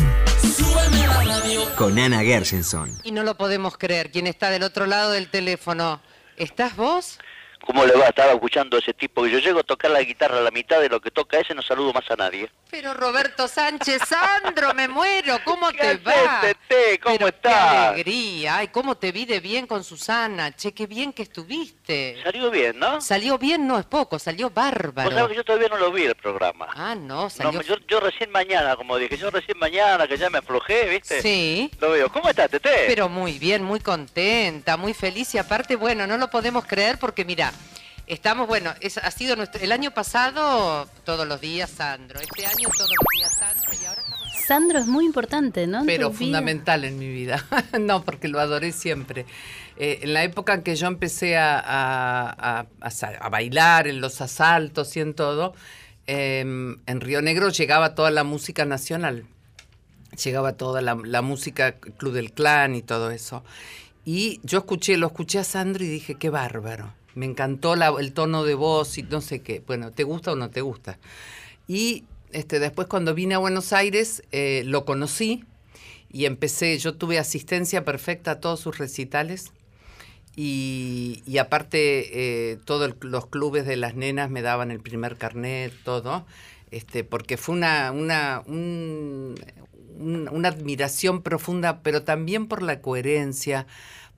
[1.76, 3.00] Con Ana Gershenson.
[3.02, 4.12] Y no lo podemos creer.
[4.12, 6.00] ¿Quién está del otro lado del teléfono?
[6.36, 7.18] ¿Estás vos?
[7.64, 8.06] ¿Cómo le va?
[8.06, 10.80] Estaba escuchando a ese tipo que yo llego a tocar la guitarra a la mitad
[10.80, 12.50] de lo que toca ese, no saludo más a nadie.
[12.70, 16.38] Pero Roberto Sánchez, Sandro, me muero, ¿cómo te ¿Qué va?
[16.40, 16.98] haces, Tete?
[17.00, 17.52] ¿Cómo Pero estás?
[17.54, 22.20] Qué alegría, ay, cómo te vi de bien con Susana, che, qué bien que estuviste.
[22.22, 23.00] Salió bien, ¿no?
[23.00, 25.28] Salió bien, no es poco, salió Vos sabés bárbaro.
[25.28, 26.68] que yo todavía no lo vi el programa.
[26.74, 27.62] Ah, no, No, salió...
[27.62, 31.22] yo, yo recién mañana, como dije, yo recién mañana, que ya me aflojé, ¿viste?
[31.22, 31.70] Sí.
[31.80, 32.10] Lo veo.
[32.10, 32.70] ¿Cómo estás, Tete?
[32.88, 37.24] Pero muy bien, muy contenta, muy feliz y aparte, bueno, no lo podemos creer porque
[37.24, 37.52] mira,
[38.06, 42.68] estamos, bueno, es, ha sido nuestro, el año pasado todos los días Sandro, este año
[42.76, 44.24] todos los días Sandro y ahora estamos...
[44.46, 45.80] Sandro es muy importante, ¿no?
[45.80, 46.18] En Pero vida.
[46.18, 47.46] fundamental en mi vida.
[47.80, 49.24] no, porque lo adoré siempre.
[49.78, 53.88] Eh, en la época en que yo empecé a, a- a- a sa- a bailar,
[53.88, 55.54] en los asaltos y en todo,
[56.06, 59.24] eh, en Río Negro llegaba toda la música nacional.
[60.22, 63.42] Llegaba toda la, la música Club del Clan y todo eso.
[64.04, 66.92] Y yo escuché, lo escuché a Sandro y dije, qué bárbaro.
[67.14, 69.62] Me encantó el tono de voz y no sé qué.
[69.66, 70.98] Bueno, ¿te gusta o no te gusta?
[71.68, 75.44] Y este, después cuando vine a Buenos Aires eh, lo conocí
[76.10, 79.52] y empecé, yo tuve asistencia perfecta a todos sus recitales
[80.36, 86.26] y, aparte eh, todos los clubes de las nenas me daban el primer carnet, todo,
[86.70, 89.36] este, porque fue una, una, un-
[89.98, 93.66] un- una admiración profunda, pero también por la coherencia,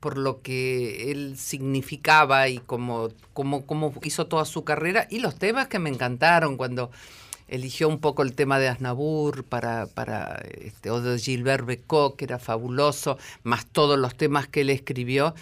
[0.00, 5.36] por lo que él significaba y cómo, cómo, cómo hizo toda su carrera y los
[5.36, 6.90] temas que me encantaron cuando
[7.48, 12.24] eligió un poco el tema de Aznavour para, para este, o de Gilbert Becot, que
[12.24, 15.34] era fabuloso, más todos los temas que él escribió.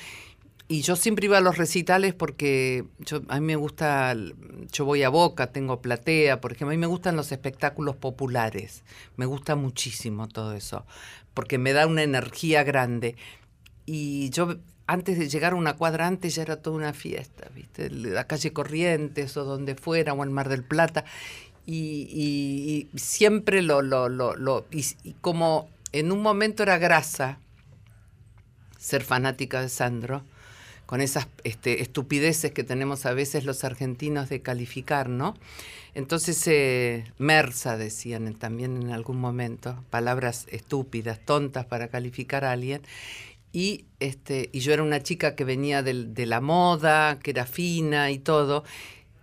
[0.67, 2.85] Y yo siempre iba a los recitales porque
[3.29, 4.17] a mí me gusta,
[4.73, 8.83] yo voy a Boca, tengo platea, por ejemplo, a mí me gustan los espectáculos populares,
[9.17, 10.87] me gusta muchísimo todo eso,
[11.35, 13.17] porque me da una energía grande.
[13.87, 17.91] Y yo antes de llegar a una cuadra antes ya era toda una fiesta, ¿viste?
[17.91, 21.05] La calle Corrientes o donde fuera, o el Mar del Plata.
[21.67, 26.79] Y, y- y siempre lo, lo, lo, lo- y, y como en un momento era
[26.79, 27.39] grasa
[28.79, 30.23] ser fanática de Sandro,
[30.87, 35.35] con esas este, estupideces que tenemos a veces los argentinos de calificar, ¿no?
[35.95, 42.83] Entonces, eh, Mersa decían también en algún momento, palabras estúpidas, tontas para calificar a alguien.
[43.55, 48.11] Y, este, y yo era una chica que venía de la moda, que era fina
[48.11, 48.65] y todo.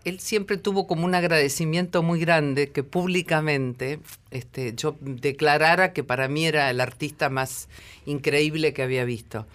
[0.05, 3.99] Él siempre tuvo como un agradecimiento muy grande que públicamente
[4.31, 7.67] este, yo declarara que para mí era el artista más
[8.05, 9.45] increíble que había visto.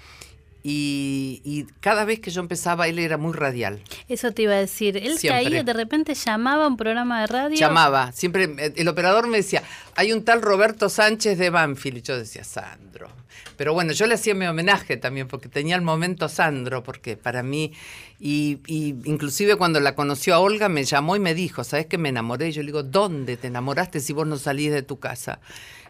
[0.69, 3.81] Y, y cada vez que yo empezaba, él era muy radial.
[4.09, 4.97] Eso te iba a decir.
[4.97, 5.45] Él Siempre.
[5.45, 7.57] caía, de repente llamaba a un programa de radio.
[7.57, 9.63] Llamaba, siempre eh, el operador me decía,
[9.95, 13.09] hay un tal Roberto Sánchez de Banfield, y yo decía, Sandro.
[13.57, 17.45] Pero bueno, yo le hacía mi homenaje también, porque tenía el momento Sandro, porque para
[17.45, 17.73] mí,
[18.19, 21.97] y, y inclusive cuando la conoció a Olga, me llamó y me dijo, ¿sabes que
[21.97, 22.51] me enamoré?
[22.51, 25.39] Yo le digo, ¿dónde te enamoraste si vos no salís de tu casa?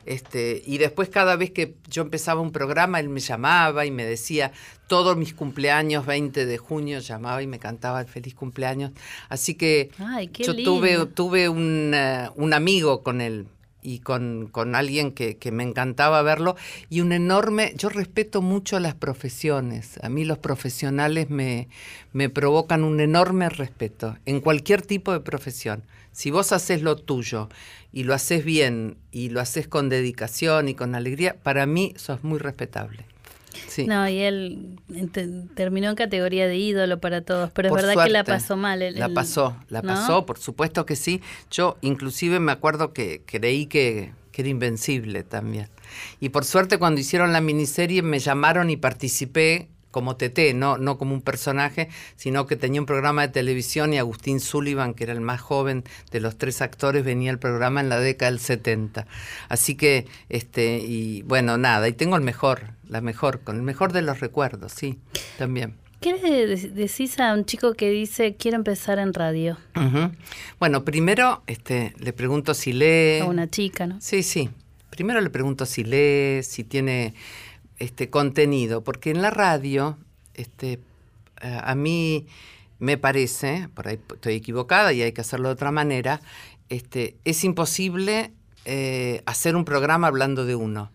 [0.07, 4.05] Este, y después cada vez que yo empezaba un programa, él me llamaba y me
[4.05, 4.53] decía,
[4.87, 8.93] todos mis cumpleaños, 20 de junio, llamaba y me cantaba el feliz cumpleaños.
[9.29, 10.79] Así que Ay, yo lindo.
[10.79, 13.49] tuve, tuve un, eh, un amigo con él
[13.83, 16.57] y con, con alguien que, que me encantaba verlo
[16.91, 21.69] y un enorme, yo respeto mucho las profesiones, a mí los profesionales me,
[22.13, 25.83] me provocan un enorme respeto en cualquier tipo de profesión.
[26.17, 27.51] Si vos haces lo tuyo
[27.93, 32.25] y lo haces bien y lo haces con dedicación y con alegría, para mí sos
[32.25, 33.05] muy respetable.
[33.69, 33.87] Sí.
[33.87, 34.79] No, y él
[35.55, 38.81] terminó en categoría de ídolo para todos, pero Por es verdad que la pasó mal.
[38.81, 39.89] el- la pasó, la ¿no?
[39.89, 41.21] pasó, por supuesto que sí.
[41.51, 45.69] Yo inclusive me acuerdo que creí que, que era invencible también.
[46.19, 50.99] Y por suerte cuando hicieron la miniserie me llamaron y participé como TT, no, no
[50.99, 55.15] como un personaje, sino que tenía un programa de televisión y Agustín Sullivan, que era
[55.15, 59.07] el más joven de los tres actores, venía al programa en la década del 70.
[59.49, 63.95] Así que, este, y bueno, nada, y tengo el mejor, la mejor, con el mejor
[63.95, 64.99] de los recuerdos, sí,
[65.39, 65.73] también.
[66.03, 69.57] ¿Qué le de- decís a un chico que dice quiero empezar en radio?
[70.61, 73.21] Bueno, primero este, le pregunto si lee.
[73.23, 73.99] A una chica, ¿no?
[74.03, 74.51] Sí, sí.
[74.91, 77.15] Primero le pregunto si lee, si tiene
[77.79, 79.99] este contenido, porque en la radio,
[80.35, 80.81] este,
[81.43, 82.27] eh, a mí
[82.79, 86.21] me parece, por ahí estoy equivocada y hay que hacerlo de otra manera,
[86.69, 88.33] este, es imposible
[88.65, 90.91] eh, hacer un programa hablando de uno.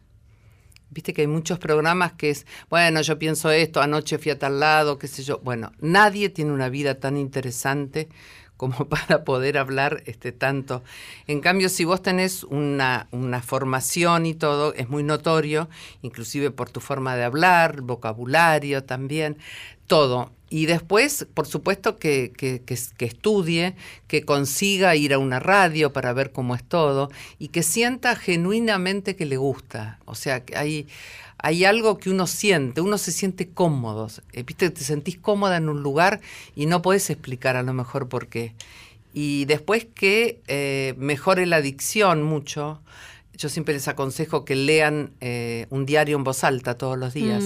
[0.90, 4.60] Viste que hay muchos programas que es, bueno, yo pienso esto, anoche fui a tal
[4.60, 5.40] lado, qué sé yo.
[5.40, 8.10] Bueno, nadie tiene una vida tan interesante
[8.62, 10.84] como para poder hablar este tanto.
[11.26, 15.68] En cambio, si vos tenés una, una formación y todo, es muy notorio,
[16.04, 19.40] inclusive por tu forma de hablar, vocabulario también,
[19.88, 20.32] todo.
[20.52, 23.76] Y después, por supuesto, que, que, que, que estudie,
[24.08, 29.16] que consiga ir a una radio para ver cómo es todo y que sienta genuinamente
[29.16, 29.98] que le gusta.
[30.06, 30.88] O sea, que hay,
[31.44, 34.10] hay algo que uno siente, uno se siente cómodo.
[34.32, 36.22] Eh, Viste, te sentís cómoda en un lugar
[36.56, 38.54] y no podés explicar a lo mejor por qué.
[39.14, 42.80] Y después que eh, mejore la dicción mucho.
[43.34, 47.44] Yo siempre les aconsejo que lean eh, un diario en voz alta todos los días,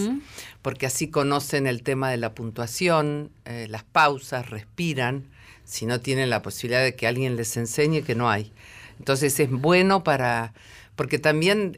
[0.62, 5.24] porque así conocen el tema de la puntuación, eh, las pausas, respiran,
[5.64, 8.52] si no tienen la posibilidad de que alguien les enseñe, que no hay.
[9.00, 10.54] Entonces es bueno para,
[10.98, 11.78] porque también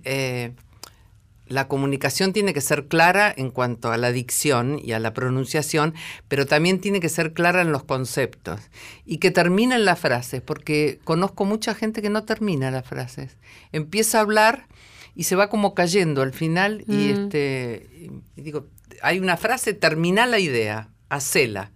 [1.49, 5.93] la comunicación tiene que ser clara en cuanto a la dicción y a la pronunciación,
[6.27, 8.59] pero también tiene que ser clara en los conceptos
[9.05, 13.37] y que terminen las frases, porque conozco mucha gente que no termina las frases.
[13.71, 14.67] Empieza a hablar
[15.15, 17.09] y se va como cayendo al final y Mm.
[17.09, 17.89] este
[18.35, 18.67] y digo,
[19.01, 21.71] hay una frase, termina la idea, hacela.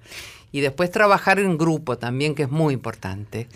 [0.52, 3.48] Y después trabajar en grupo también, que es muy importante,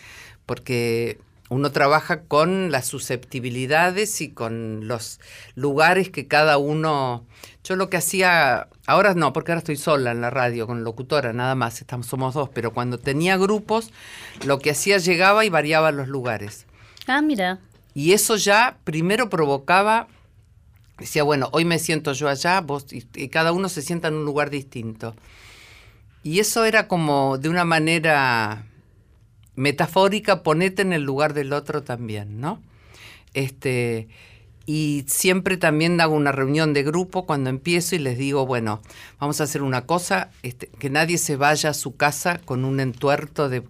[0.46, 1.18] porque
[1.50, 5.20] uno trabaja con las susceptibilidades y con los
[5.56, 7.26] lugares que cada uno...
[7.64, 11.34] Yo lo que hacía, ahora no, porque ahora estoy sola en la radio con locutora,
[11.34, 13.92] nada más, estamos, somos dos, pero cuando tenía grupos,
[14.46, 16.68] lo que hacía llegaba y variaba los lugares.
[17.08, 17.60] Ah, mira.
[17.96, 20.08] Y eso ya primero provocaba,
[21.00, 24.16] decía, bueno, hoy me siento yo allá, vos, y, y cada uno se sienta en
[24.16, 25.16] un lugar distinto.
[26.22, 28.66] Y eso era como de una manera
[29.56, 32.62] metafórica, ponete en el lugar del otro también, ¿no?
[33.34, 34.08] Este,
[34.68, 38.82] y siempre también hago una reunión de grupo cuando empiezo y les digo, bueno,
[39.20, 42.80] vamos a hacer una cosa, este, que nadie se vaya a su casa con un
[42.80, 43.64] entuerto de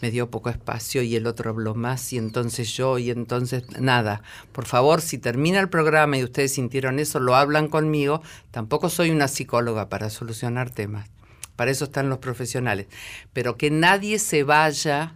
[0.00, 4.22] me dio poco espacio y el otro habló más y entonces yo y entonces nada.
[4.52, 8.22] Por favor, si termina el programa y ustedes sintieron eso, lo hablan conmigo.
[8.52, 11.08] Tampoco soy una psicóloga para solucionar temas.
[11.56, 12.86] Para eso están los profesionales.
[13.32, 15.14] Pero que nadie se vaya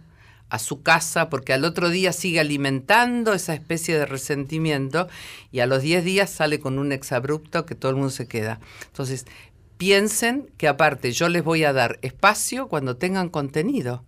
[0.51, 5.07] a su casa porque al otro día sigue alimentando esa especie de resentimiento
[5.51, 8.59] y a los 10 días sale con un exabrupto que todo el mundo se queda.
[8.87, 9.25] Entonces,
[9.77, 14.03] piensen que aparte yo les voy a dar espacio cuando tengan contenido.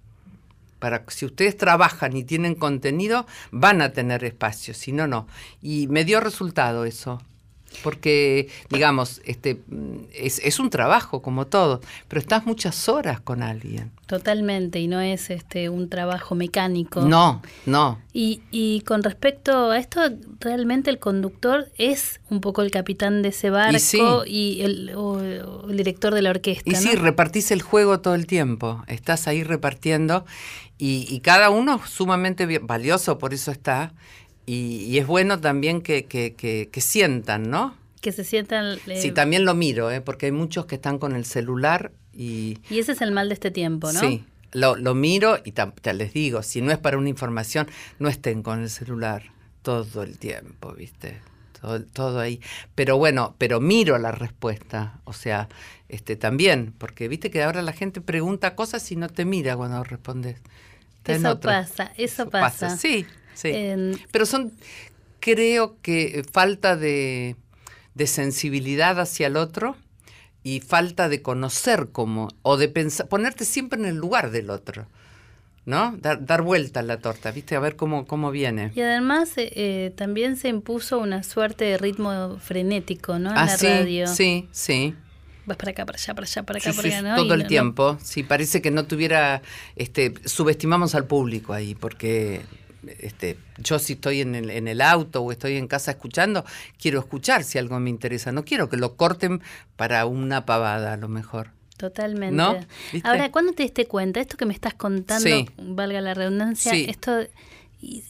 [0.79, 5.27] Para si ustedes trabajan y tienen contenido, van a tener espacio, si no, no.
[5.61, 7.21] Y me dio resultado eso
[7.81, 9.61] porque digamos este
[10.13, 13.91] es, es, un trabajo como todo pero estás muchas horas con alguien.
[14.05, 17.01] Totalmente y no es este un trabajo mecánico.
[17.01, 17.99] No no.
[18.13, 20.01] Y, y con respecto a esto
[20.39, 25.77] realmente el conductor es un poco el capitán de ese barco y, el, o, el,
[25.77, 26.79] director de la orquesta y ¿no?
[26.79, 28.83] sí repartís el juego todo el tiempo.
[28.87, 30.25] Estás ahí repartiendo
[30.77, 33.93] y, y cada uno sumamente valioso por eso está
[34.45, 37.75] y, y, es bueno también que, que, que, que, sientan, ¿no?
[38.01, 38.77] Que se sientan...
[38.87, 39.01] Eh...
[39.01, 40.01] Sí, también lo miro, ¿eh?
[40.01, 42.57] porque hay muchos que están con el celular y...
[42.69, 43.99] Y ese es el mal de este tiempo, ¿no?
[43.99, 47.67] Sí, lo, lo miro y te les digo, si no es para una información,
[47.99, 49.31] no estén con el celular
[49.61, 51.21] todo el tiempo, ¿viste?
[51.59, 52.41] Todo, todo ahí.
[52.75, 55.47] Pero bueno, pero miro la respuesta, o sea,
[55.89, 59.83] este también, porque viste que ahora la gente pregunta cosas y no te mira cuando
[59.83, 60.41] respondes.
[61.05, 62.67] Eso pasa, eso, eso pasa.
[62.67, 62.77] pasa.
[62.77, 63.49] Sí, Sí.
[63.53, 64.53] Eh, Pero son,
[65.19, 67.35] creo que falta de,
[67.95, 69.75] de, sensibilidad hacia el otro
[70.43, 74.87] y falta de conocer cómo, o de pensar, ponerte siempre en el lugar del otro.
[75.65, 75.95] ¿No?
[76.01, 77.55] Dar, dar vuelta a la torta, ¿viste?
[77.55, 78.73] A ver cómo, cómo viene.
[78.75, 83.31] Y además eh, también se impuso una suerte de ritmo frenético, ¿no?
[83.31, 84.07] En ah, la sí, radio.
[84.07, 84.93] Sí, sí.
[85.45, 87.15] Vas para acá, para allá, para allá, para acá, sí, para sí, allá, ¿no?
[87.15, 87.97] Todo y el no, tiempo.
[88.01, 89.41] Sí, parece que no tuviera,
[89.77, 92.41] este, subestimamos al público ahí, porque
[92.99, 96.45] este, yo si estoy en el, en el, auto o estoy en casa escuchando,
[96.77, 98.31] quiero escuchar si algo me interesa.
[98.31, 99.41] No quiero que lo corten
[99.75, 101.51] para una pavada a lo mejor.
[101.77, 102.35] Totalmente.
[102.35, 102.57] ¿No?
[103.03, 104.19] Ahora, ¿cuándo te diste cuenta?
[104.19, 105.49] Esto que me estás contando, sí.
[105.57, 106.85] valga la redundancia, sí.
[106.89, 107.21] esto...
[107.85, 108.01] Y,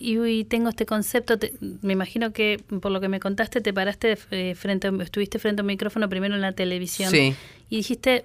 [0.00, 3.72] y, y, tengo este concepto, te, me imagino que por lo que me contaste te
[3.72, 7.36] paraste eh, frente, a, estuviste frente a un micrófono primero en la televisión sí.
[7.68, 8.24] y dijiste,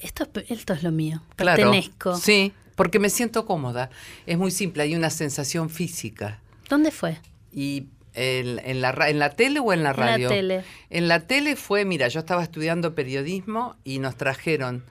[0.00, 1.62] esto, esto es lo mío, claro.
[1.62, 2.16] pertenezco.
[2.16, 3.90] Sí, porque me siento cómoda.
[4.24, 6.40] Es muy simple, hay una sensación física.
[6.70, 7.18] ¿Dónde fue?
[7.52, 10.14] Y en, en, la, ¿En la tele o en la radio?
[10.14, 10.64] En la tele.
[10.88, 14.82] En la tele fue, mira, yo estaba estudiando periodismo y nos trajeron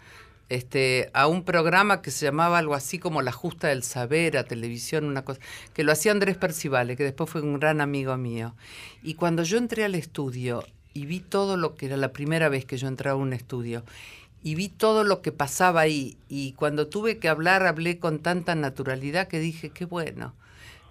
[0.49, 4.43] este, a un programa que se llamaba algo así como La Justa del Saber, a
[4.43, 5.39] televisión, una cosa,
[5.73, 8.53] que lo hacía Andrés Percivale, que después fue un gran amigo mío.
[9.01, 10.63] Y cuando yo entré al estudio
[10.93, 13.83] y vi todo lo que era la primera vez que yo entraba a un estudio,
[14.43, 16.17] y vi todo lo que pasaba ahí.
[16.27, 20.33] Y cuando tuve que hablar, hablé con tanta naturalidad que dije, qué bueno.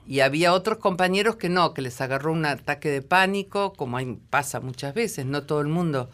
[0.07, 4.19] Y había otros compañeros que no, que les agarró un ataque de pánico, como hay,
[4.31, 6.11] pasa muchas veces, no todo el mundo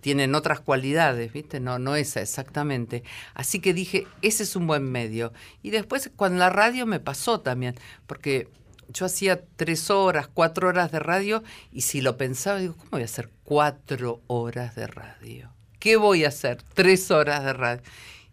[0.00, 1.60] tienen otras cualidades, ¿viste?
[1.60, 3.04] No, no esa exactamente.
[3.34, 5.32] Así que dije, ese es un buen medio.
[5.62, 7.76] Y después con la radio me pasó también,
[8.06, 8.48] porque
[8.88, 13.02] yo hacía tres horas, cuatro horas de radio, y si lo pensaba, digo, ¿cómo voy
[13.02, 15.61] a hacer cuatro horas de radio?
[15.82, 16.62] ¿Qué voy a hacer?
[16.74, 17.82] Tres horas de radio.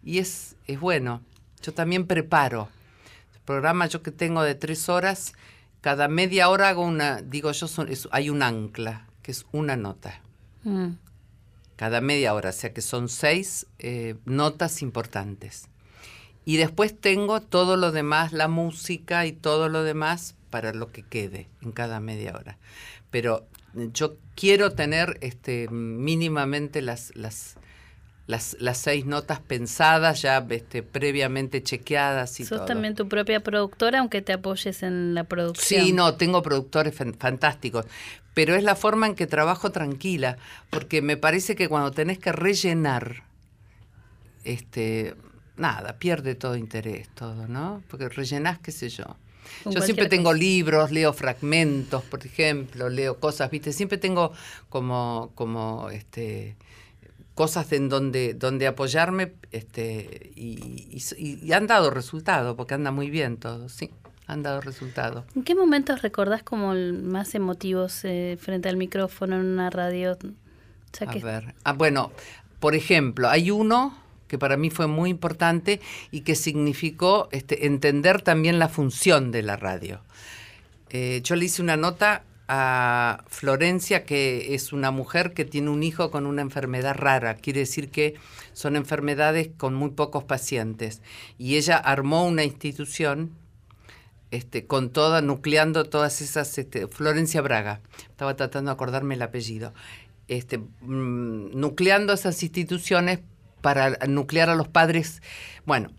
[0.04, 1.20] Y es, es bueno.
[1.60, 2.68] Yo también preparo.
[3.34, 5.32] El programa yo que tengo de tres horas,
[5.80, 9.74] cada media hora hago una, digo yo, son, es, hay un ancla, que es una
[9.74, 10.20] nota.
[10.62, 10.90] Mm.
[11.74, 15.66] Cada media hora, o sea que son seis eh, notas importantes.
[16.44, 21.02] Y después tengo todo lo demás, la música y todo lo demás para lo que
[21.02, 22.58] quede en cada media hora.
[23.10, 27.56] Pero yo quiero tener este, mínimamente las, las,
[28.26, 32.66] las, las seis notas pensadas, ya este, previamente chequeadas y Sos todo.
[32.66, 35.84] también tu propia productora, aunque te apoyes en la producción.
[35.84, 37.86] Sí, no, tengo productores fantásticos,
[38.34, 40.36] pero es la forma en que trabajo tranquila,
[40.70, 43.24] porque me parece que cuando tenés que rellenar,
[44.44, 45.14] este,
[45.56, 47.82] nada, pierde todo interés, todo, ¿no?
[47.88, 49.16] Porque rellenás, qué sé yo.
[49.64, 53.72] Yo siempre tengo libros, leo fragmentos, por ejemplo, leo cosas, ¿viste?
[53.72, 54.32] Siempre tengo
[54.68, 56.56] como, como este,
[57.34, 63.10] cosas en donde, donde apoyarme este, y, y, y han dado resultado, porque anda muy
[63.10, 63.90] bien todo, sí
[64.30, 65.24] han dado resultado.
[65.34, 70.12] ¿En qué momentos recordás como más emotivos eh, frente al micrófono en una radio?
[70.12, 71.18] O sea, a que...
[71.18, 72.12] ver, ah, bueno,
[72.60, 73.96] por ejemplo, hay uno
[74.30, 75.80] que para mí fue muy importante
[76.12, 80.02] y que significó este, entender también la función de la radio.
[80.90, 85.82] Eh, yo le hice una nota a Florencia, que es una mujer que tiene un
[85.82, 88.14] hijo con una enfermedad rara, quiere decir que
[88.52, 91.02] son enfermedades con muy pocos pacientes.
[91.36, 93.32] Y ella armó una institución
[94.30, 99.74] este, con toda, nucleando todas esas, este, Florencia Braga, estaba tratando de acordarme el apellido,
[100.28, 103.18] este, mm, nucleando esas instituciones
[103.60, 105.22] para nuclear a los padres.
[105.66, 105.90] Bueno,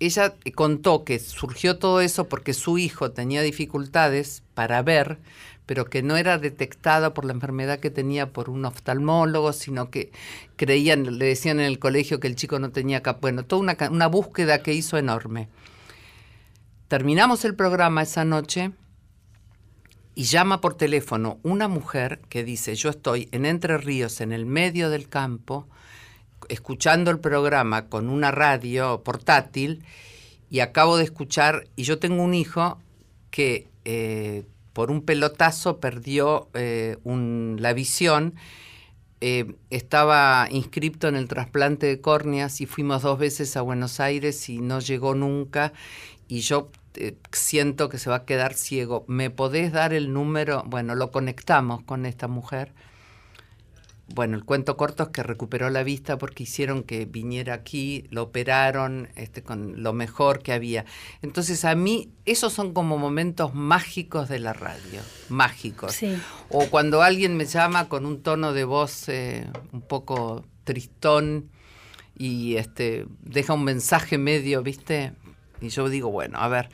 [0.00, 5.18] ella contó que surgió todo eso porque su hijo tenía dificultades para ver,
[5.64, 10.12] pero que no era detectada por la enfermedad que tenía por un oftalmólogo, sino que
[10.56, 13.76] creían, le decían en el colegio que el chico no tenía cap bueno, toda una,
[13.90, 15.48] una búsqueda que hizo enorme.
[16.88, 18.70] Terminamos el programa esa noche
[20.14, 24.46] y llama por teléfono una mujer que dice, yo estoy en Entre Ríos, en el
[24.46, 25.68] medio del campo,
[26.48, 29.84] escuchando el programa con una radio portátil
[30.50, 32.78] y acabo de escuchar, y yo tengo un hijo
[33.30, 38.34] que eh, por un pelotazo perdió eh, la visión,
[39.20, 44.48] eh, estaba inscripto en el trasplante de córneas y fuimos dos veces a Buenos Aires
[44.48, 45.72] y no llegó nunca
[46.28, 46.70] y yo
[47.32, 49.04] siento que se va a quedar ciego.
[49.08, 50.62] ¿Me podés dar el número?
[50.66, 52.72] Bueno, lo conectamos con esta mujer
[54.08, 58.22] bueno, el cuento corto es que recuperó la vista porque hicieron que viniera aquí, lo
[58.24, 60.84] operaron este, con lo mejor que había.
[61.22, 65.98] Entonces a mí esos son como momentos mágicos de la radio, mágicos.
[66.50, 71.50] O cuando alguien me llama con un tono de voz eh, un poco tristón
[72.16, 75.12] y este, deja un mensaje medio, ¿viste?
[75.60, 76.68] Y yo digo, bueno, a ver,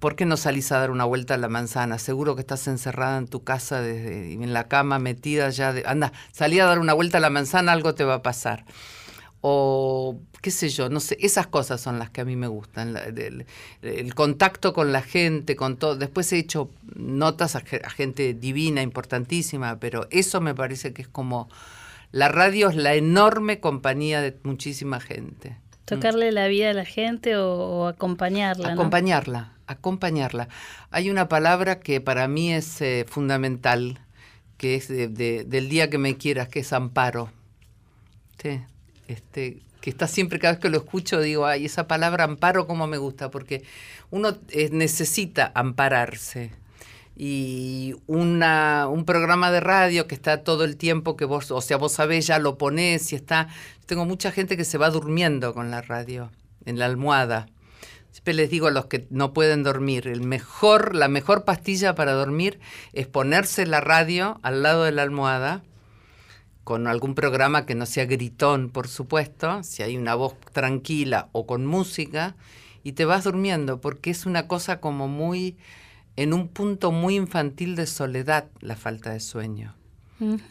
[0.00, 1.98] ¿por qué no salís a dar una vuelta a la manzana?
[1.98, 5.72] Seguro que estás encerrada en tu casa, desde, en la cama, metida ya.
[5.72, 8.64] De, anda, salí a dar una vuelta a la manzana, algo te va a pasar.
[9.42, 12.96] O qué sé yo, no sé, esas cosas son las que a mí me gustan.
[12.96, 15.96] el, contacto con la gente, con todo.
[15.96, 21.48] Después he hecho notas a, gente divina, importantísima, pero eso me parece que es como.
[22.12, 25.56] La radio es la enorme compañía de muchísima gente.
[25.84, 28.72] Tocarle la vida a la gente o, acompañarla.
[28.72, 30.48] Acompañarla, acompañarla.
[30.90, 34.00] Hay una palabra que para mí es eh, fundamental,
[34.56, 37.30] que es del día que me quieras, que es amparo.
[38.42, 38.60] Sí,
[39.08, 42.86] este, que está siempre, cada vez que lo escucho, digo, ay, esa palabra amparo, cómo
[42.86, 43.62] me gusta, porque
[44.10, 46.50] uno eh, necesita ampararse
[47.22, 51.76] y una, un programa de radio que está todo el tiempo que vos, o sea,
[51.76, 53.48] vos sabés, ya lo ponés y está.
[53.84, 56.30] Tengo mucha gente que se va durmiendo con la radio,
[56.64, 57.46] en la almohada.
[58.10, 62.12] Siempre les digo a los que no pueden dormir, el mejor, la mejor pastilla para
[62.12, 62.58] dormir
[62.92, 65.62] es ponerse la radio al lado de la almohada,
[66.64, 71.46] con algún programa que no sea gritón, por supuesto, si hay una voz tranquila o
[71.46, 72.34] con música,
[72.82, 75.56] y te vas durmiendo, porque es una cosa como muy
[76.16, 79.79] en un punto muy infantil de soledad la falta de sueño.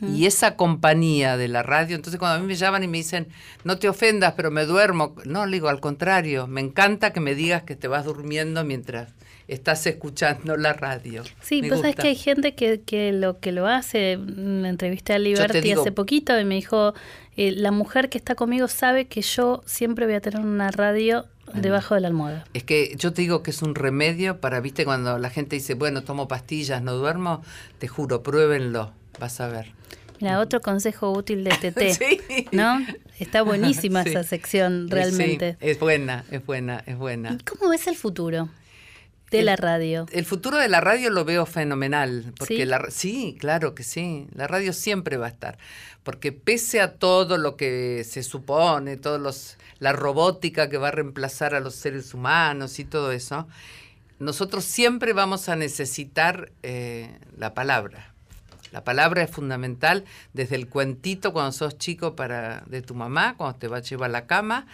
[0.01, 3.27] Y esa compañía de la radio, entonces cuando a mí me llaman y me dicen,
[3.63, 7.35] no te ofendas, pero me duermo, no, le digo, al contrario, me encanta que me
[7.35, 9.13] digas que te vas durmiendo mientras
[9.47, 11.23] estás escuchando la radio.
[11.41, 15.19] Sí, pues es que hay gente que, que, lo que lo hace, una entrevista a
[15.19, 16.93] Liberty hace poquito y me dijo,
[17.35, 21.25] eh, la mujer que está conmigo sabe que yo siempre voy a tener una radio
[21.53, 22.45] debajo de la almohada.
[22.53, 25.73] Es que yo te digo que es un remedio para, viste, cuando la gente dice,
[25.73, 27.41] bueno, tomo pastillas, no duermo,
[27.79, 29.73] te juro, pruébenlo, vas a ver.
[30.19, 32.47] Mira, otro consejo útil de TT, sí.
[32.51, 32.79] ¿no?
[33.19, 35.57] Está buenísima esa sección, realmente.
[35.59, 37.33] es buena, es buena, es buena.
[37.33, 38.49] ¿Y cómo ves el futuro?
[39.31, 40.07] de la radio.
[40.11, 42.65] El futuro de la radio lo veo fenomenal, porque ¿Sí?
[42.65, 45.59] La, sí, claro que sí, la radio siempre va a estar,
[46.01, 50.91] porque pese a todo lo que se supone, todos los la robótica que va a
[50.91, 53.47] reemplazar a los seres humanos y todo eso,
[54.19, 58.13] nosotros siempre vamos a necesitar eh, la palabra.
[58.71, 63.57] La palabra es fundamental desde el cuentito cuando sos chico para de tu mamá, cuando
[63.57, 64.67] te va a llevar a la cama,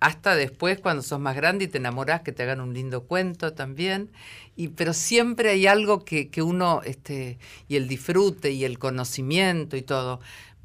[0.00, 3.52] hasta después cuando sos más grande y te enamorás que te hagan un lindo cuento
[3.52, 4.10] también.
[4.56, 7.38] Y, pero siempre hay algo que, que uno, este,
[7.68, 10.20] y el disfrute y el conocimiento y todo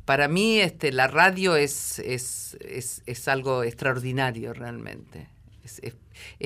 [0.07, 5.27] para mí este, la radio es, es, es, algo extraordinario realmente.
[5.65, 5.81] Es,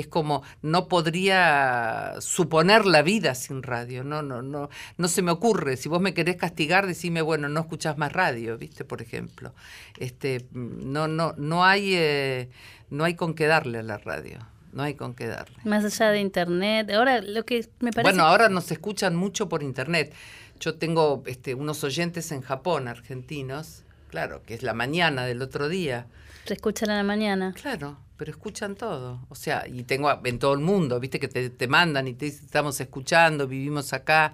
[0.09, 5.77] como no podría suponer la vida sin radio, no, no, no, no se me ocurre.
[5.77, 8.85] Si vos me querés castigar, decime, bueno, no escuchás más radio, ¿viste?
[8.85, 9.53] Por ejemplo.
[9.97, 12.49] Este, no, no, no hay eh,
[12.91, 14.39] no hay con qué darle a la radio.
[14.73, 15.57] No hay con qué darle.
[15.63, 16.91] Más allá de internet.
[16.91, 18.13] Ahora lo que me parece.
[18.13, 20.13] Bueno, ahora nos escuchan mucho por internet.
[20.59, 25.67] Yo tengo este, unos oyentes en Japón, argentinos, claro, que es la mañana del otro
[25.67, 26.05] día.
[26.45, 27.53] Escuchan a la mañana.
[27.53, 29.25] Claro, pero escuchan todo.
[29.29, 32.45] O sea, y tengo en todo el mundo, viste que te, mandan y te dicen,
[32.45, 34.33] estamos escuchando, vivimos acá.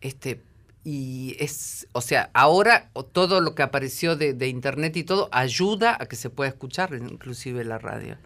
[0.00, 0.42] Este,
[0.84, 5.96] y es, o sea, ahora todo lo que apareció de, de internet y todo ayuda
[6.00, 8.16] a que se pueda escuchar, inclusive la radio.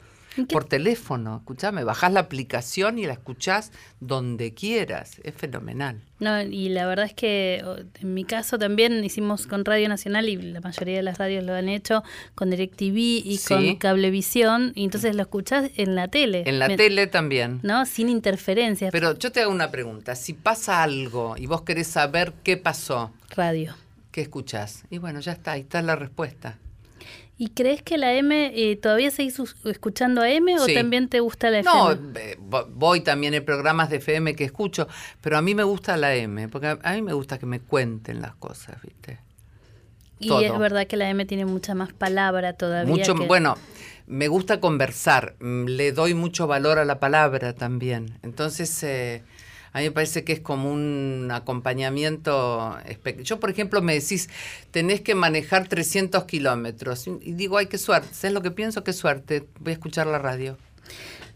[0.44, 5.20] Por teléfono, escuchame, bajás la aplicación y la escuchás donde quieras.
[5.24, 6.00] Es fenomenal.
[6.18, 7.62] No, y la verdad es que
[8.00, 11.54] en mi caso también hicimos con Radio Nacional y la mayoría de las radios lo
[11.54, 12.02] han hecho
[12.34, 13.54] con DirecTV y Sí.
[13.54, 16.42] con Cablevisión y entonces lo escuchás en la tele.
[16.46, 17.60] En la tele también.
[17.62, 17.84] ¿No?
[17.86, 18.92] Sin interferencias.
[18.92, 20.14] Pero yo te hago una pregunta.
[20.14, 23.74] Si pasa algo y vos querés saber qué pasó, Radio.
[24.10, 24.84] ¿qué escuchás?
[24.90, 26.58] Y bueno, ya está, ahí está la respuesta.
[27.38, 30.72] ¿Y crees que la M eh, todavía seguís escuchando a M o Sí.
[30.74, 32.18] también te gusta la No, FM?
[32.20, 34.88] eh, vo- voy también en programas de FM que escucho,
[35.20, 38.22] pero a mí me gusta la M, porque a, mí me gusta que me cuenten
[38.22, 39.18] las cosas, ¿viste?
[40.18, 40.40] y todo.
[40.40, 42.90] es verdad que la M tiene mucha más palabra todavía.
[42.90, 43.58] Mucho, que- bueno,
[44.06, 48.18] me gusta conversar, mm, le doy mucho valor a la palabra también.
[48.22, 49.22] Entonces, eh,
[49.76, 52.78] a mí me parece que es como un acompañamiento.
[53.22, 54.30] Yo, por ejemplo, me decís,
[54.70, 57.06] tenés que manejar 300 kilómetros.
[57.06, 58.08] Y digo, ay, qué suerte.
[58.12, 58.82] ¿Sabes lo que pienso?
[58.84, 59.44] Qué suerte.
[59.60, 60.56] Voy a escuchar la radio.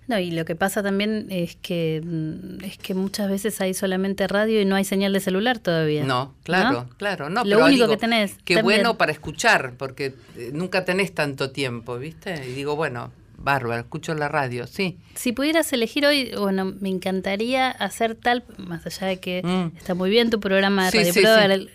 [0.08, 4.26] No, y lo que pasa también es que mm, es que muchas veces hay solamente
[4.26, 6.04] radio y no hay señal de celular todavía.
[6.04, 7.28] No, claro, claro.
[7.28, 8.36] No, Lo pero único digo, que tenés.
[8.46, 8.78] Qué también.
[8.78, 12.42] bueno para escuchar, porque eh, nunca tenés tanto tiempo, ¿viste?
[12.48, 14.98] Y digo, bueno, bárbaro, escucho la radio, sí.
[15.14, 19.76] Si pudieras elegir hoy, bueno, me encantaría hacer tal, más allá de que Mm.
[19.76, 21.68] está muy bien tu programa de Sí, Radio sí, Pro, sí.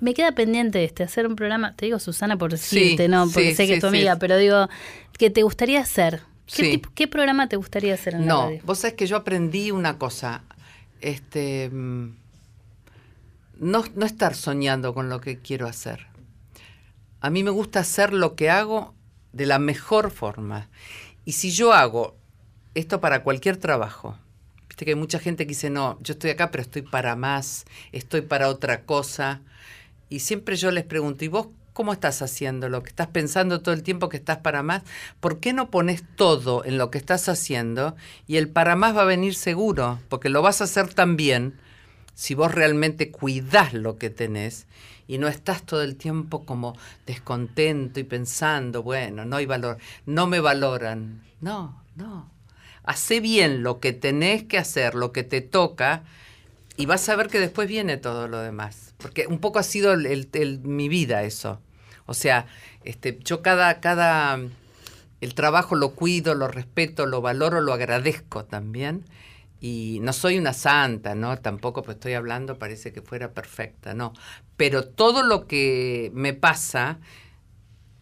[0.00, 3.54] me queda pendiente este, hacer un programa, te digo Susana por Sí, decirte, no, porque
[3.54, 4.68] sé que es tu amiga, pero digo,
[5.18, 6.22] que te gustaría hacer.
[6.46, 8.60] ¿Qué, tipo- ¿Qué programa te gustaría hacer en la No, radio?
[8.64, 10.42] vos sabés que yo aprendí una cosa,
[11.00, 12.10] este, mm,
[13.60, 16.06] no, no estar soñando con lo que quiero hacer.
[17.20, 18.94] A mí me gusta hacer lo que hago
[19.34, 20.68] de la mejor forma.
[21.24, 22.16] Y si yo hago
[22.74, 24.16] esto para cualquier trabajo,
[24.68, 27.64] viste que hay mucha gente que dice, no, yo estoy acá, pero estoy para más,
[27.92, 29.42] estoy para otra cosa.
[30.08, 33.74] Y siempre yo les pregunto, ¿y vos cómo estás haciendo lo que estás pensando todo
[33.74, 34.82] el tiempo que estás para más?
[35.18, 37.96] ¿Por qué no pones todo en lo que estás haciendo
[38.28, 39.98] y el para más va a venir seguro?
[40.08, 41.58] Porque lo vas a hacer tan bien
[42.14, 44.66] si vos realmente cuidás lo que tenés
[45.06, 50.26] y no estás todo el tiempo como descontento y pensando, bueno, no hay valor, no
[50.26, 51.22] me valoran.
[51.40, 52.30] No, no.
[52.84, 56.04] Hacé bien lo que tenés que hacer, lo que te toca,
[56.76, 58.94] y vas a ver que después viene todo lo demás.
[58.98, 61.60] Porque un poco ha sido el- el- mi vida eso.
[62.06, 62.46] O sea,
[62.84, 64.38] este, yo cada, cada,
[65.20, 69.04] el trabajo lo cuido, lo respeto, lo valoro, lo agradezco también.
[69.66, 71.38] Y no soy una santa, ¿no?
[71.38, 74.12] Tampoco pues estoy hablando, parece que fuera perfecta, no.
[74.58, 76.98] Pero todo lo que me pasa,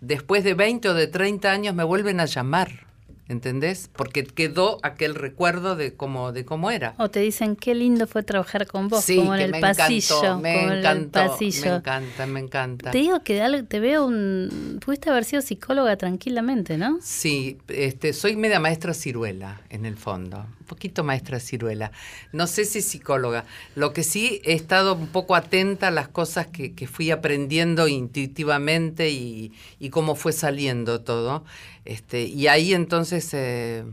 [0.00, 2.86] después de 20 o de 30 años me vuelven a llamar,
[3.28, 3.88] ¿entendés?
[3.94, 6.94] Porque quedó aquel recuerdo de cómo, de cómo era.
[6.98, 10.16] O te dicen, qué lindo fue trabajar con vos, Sí, como en el me pasillo.
[10.18, 11.76] encantó, me como en el encantó, me pasillo.
[11.76, 12.90] encanta, me encanta.
[12.90, 14.80] Te digo que algo- te veo un...
[14.84, 16.98] Pudiste haber sido psicóloga tranquilamente, ¿no?
[17.00, 20.44] Sí, este, soy media maestra ciruela, en el fondo.
[20.62, 21.90] Un poquito maestra ciruela.
[22.32, 23.44] No sé si psicóloga.
[23.74, 29.10] Lo que sí he estado un poco atenta a las cosas que, fui aprendiendo intuitivamente
[29.10, 31.44] y, y cómo fue saliendo todo.
[31.84, 33.84] Este, y ahí entonces eh,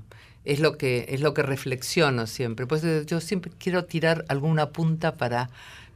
[0.46, 2.68] es lo que es lo que reflexiono siempre.
[2.68, 5.50] Pues eh, yo siempre quiero tirar alguna punta para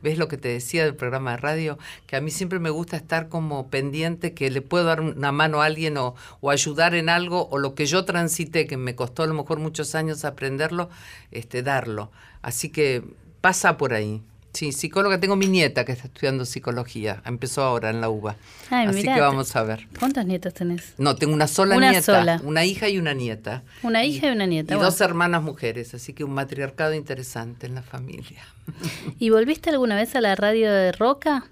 [0.04, 1.78] ¿Ves lo que te decía del programa de radio?
[2.08, 5.62] Que a mí siempre me gusta estar como pendiente que le puedo dar una mano
[5.62, 9.24] a alguien o, o ayudar en algo o lo que yo transité, que me costó
[9.24, 10.90] a lo mejor muchos años aprenderlo,
[11.32, 12.12] este, darlo.
[12.42, 13.04] Así que
[13.40, 14.22] pasa por ahí.
[14.54, 18.36] Sí, psicóloga, tengo mi nieta que está estudiando psicología, empezó ahora en la UBA.
[18.70, 19.88] Ay, Así mirá, que vamos a ver.
[19.98, 20.94] ¿Cuántos nietos tenés?
[21.00, 22.42] No, tengo una sola Una nieta, sola.
[22.44, 23.64] una hija y una nieta.
[23.82, 24.76] Una hija y una nieta.
[24.76, 28.44] Y dos hermanas mujeres, así que un matriarcado interesante en la familia.
[29.20, 31.46] ¿Y volviste alguna vez a la radio de Roca?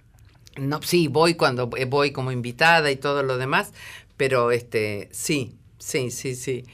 [0.57, 3.71] No, sí, voy cuando eh, voy como invitada y todo lo demás,
[4.15, 6.65] pero este, sí, sí, sí, sí.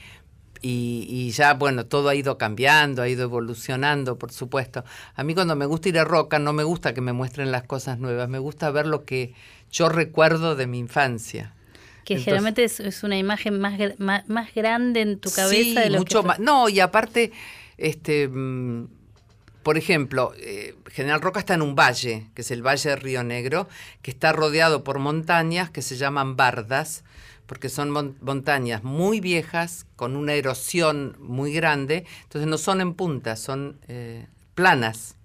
[0.60, 4.84] Y, y ya, bueno, todo ha ido cambiando, ha ido evolucionando, por supuesto.
[5.14, 7.62] A mí cuando me gusta ir a Roca no me gusta que me muestren las
[7.64, 9.34] cosas nuevas, me gusta ver lo que
[9.70, 11.54] yo recuerdo de mi infancia.
[12.04, 15.90] Que Entonces- generalmente es, es una imagen más, más grande en tu cabeza Sí, de
[15.90, 16.26] lo mucho que...
[16.28, 16.38] más.
[16.40, 17.32] No, y aparte,
[17.76, 18.88] este, mm,
[19.62, 23.22] por ejemplo, eh, General Roca está en un valle, que es el Valle de Río
[23.22, 23.68] Negro,
[24.02, 27.04] que está rodeado por montañas que se llaman bardas,
[27.48, 32.94] porque son mon- montañas muy viejas, con una erosión muy grande, entonces no son en
[32.94, 35.16] punta, son eh, planas.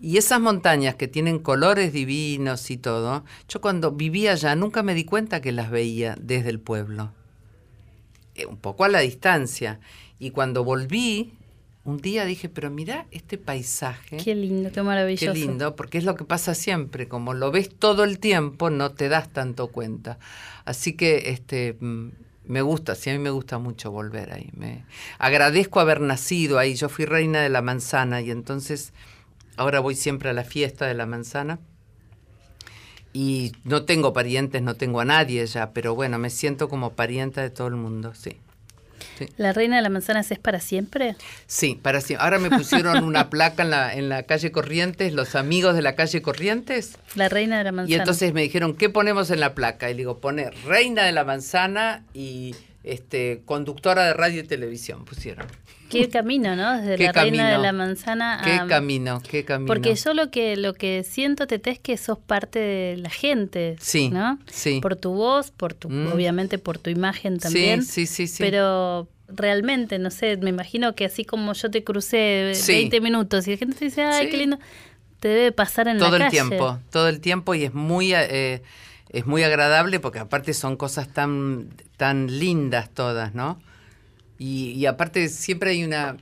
[0.00, 4.94] Y esas montañas que tienen colores divinos y todo, yo cuando vivía allá nunca me
[4.94, 7.12] di cuenta que las veía desde el pueblo.
[8.36, 9.80] Eh, un poco a la distancia.
[10.18, 11.34] Y cuando volví,
[11.84, 14.18] un día dije, pero mira este paisaje.
[14.18, 15.32] Qué lindo, qué maravilloso.
[15.32, 18.92] Qué lindo, porque es lo que pasa siempre, como lo ves todo el tiempo, no
[18.92, 20.18] te das tanto cuenta.
[20.64, 22.08] Así que este mm,
[22.44, 24.50] me gusta, sí, a mí me gusta mucho volver ahí.
[24.54, 24.84] Me
[25.18, 26.74] agradezco haber nacido ahí.
[26.74, 28.92] Yo fui reina de la manzana y entonces
[29.56, 31.60] ahora voy siempre a la fiesta de la manzana.
[33.12, 37.40] Y no tengo parientes, no tengo a nadie ya, pero bueno, me siento como parienta
[37.40, 38.36] de todo el mundo, sí.
[39.36, 41.16] ¿La reina de la manzana es para siempre?
[41.46, 42.24] Sí, para siempre.
[42.24, 45.94] Ahora me pusieron una placa en la, en la calle Corrientes, los amigos de la
[45.94, 46.98] calle Corrientes.
[47.14, 47.96] La reina de la manzana.
[47.96, 49.90] Y entonces me dijeron, ¿qué ponemos en la placa?
[49.90, 55.46] Y digo, pone reina de la manzana y este conductora de radio y televisión pusieron.
[55.90, 56.80] Qué camino, ¿no?
[56.80, 58.44] Desde la reina de la manzana a...
[58.44, 59.66] Qué camino, qué camino.
[59.66, 63.76] Porque yo lo que lo que siento, Tete, es que sos parte de la gente,
[63.80, 64.38] sí, ¿no?
[64.46, 64.80] Sí.
[64.80, 66.12] Por tu voz, por tu, mm.
[66.12, 67.82] obviamente por tu imagen también.
[67.82, 72.52] Sí, sí, sí, Pero realmente, no sé, me imagino que así como yo te crucé
[72.66, 74.58] 20 minutos y la gente te dice, ay, qué lindo,
[75.20, 76.38] te debe pasar en todo la calle.
[76.38, 78.12] Todo el tiempo, todo el tiempo y es muy...
[78.14, 78.62] Eh,
[79.10, 83.60] es muy agradable porque aparte son cosas tan, tan lindas todas, ¿no?
[84.38, 86.16] Y, aparte siempre hay una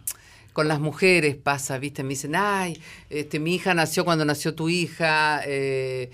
[0.53, 2.03] con las mujeres pasa, ¿viste?
[2.03, 6.11] Me dicen, ay, este, mi hija nació cuando nació tu hija, eh,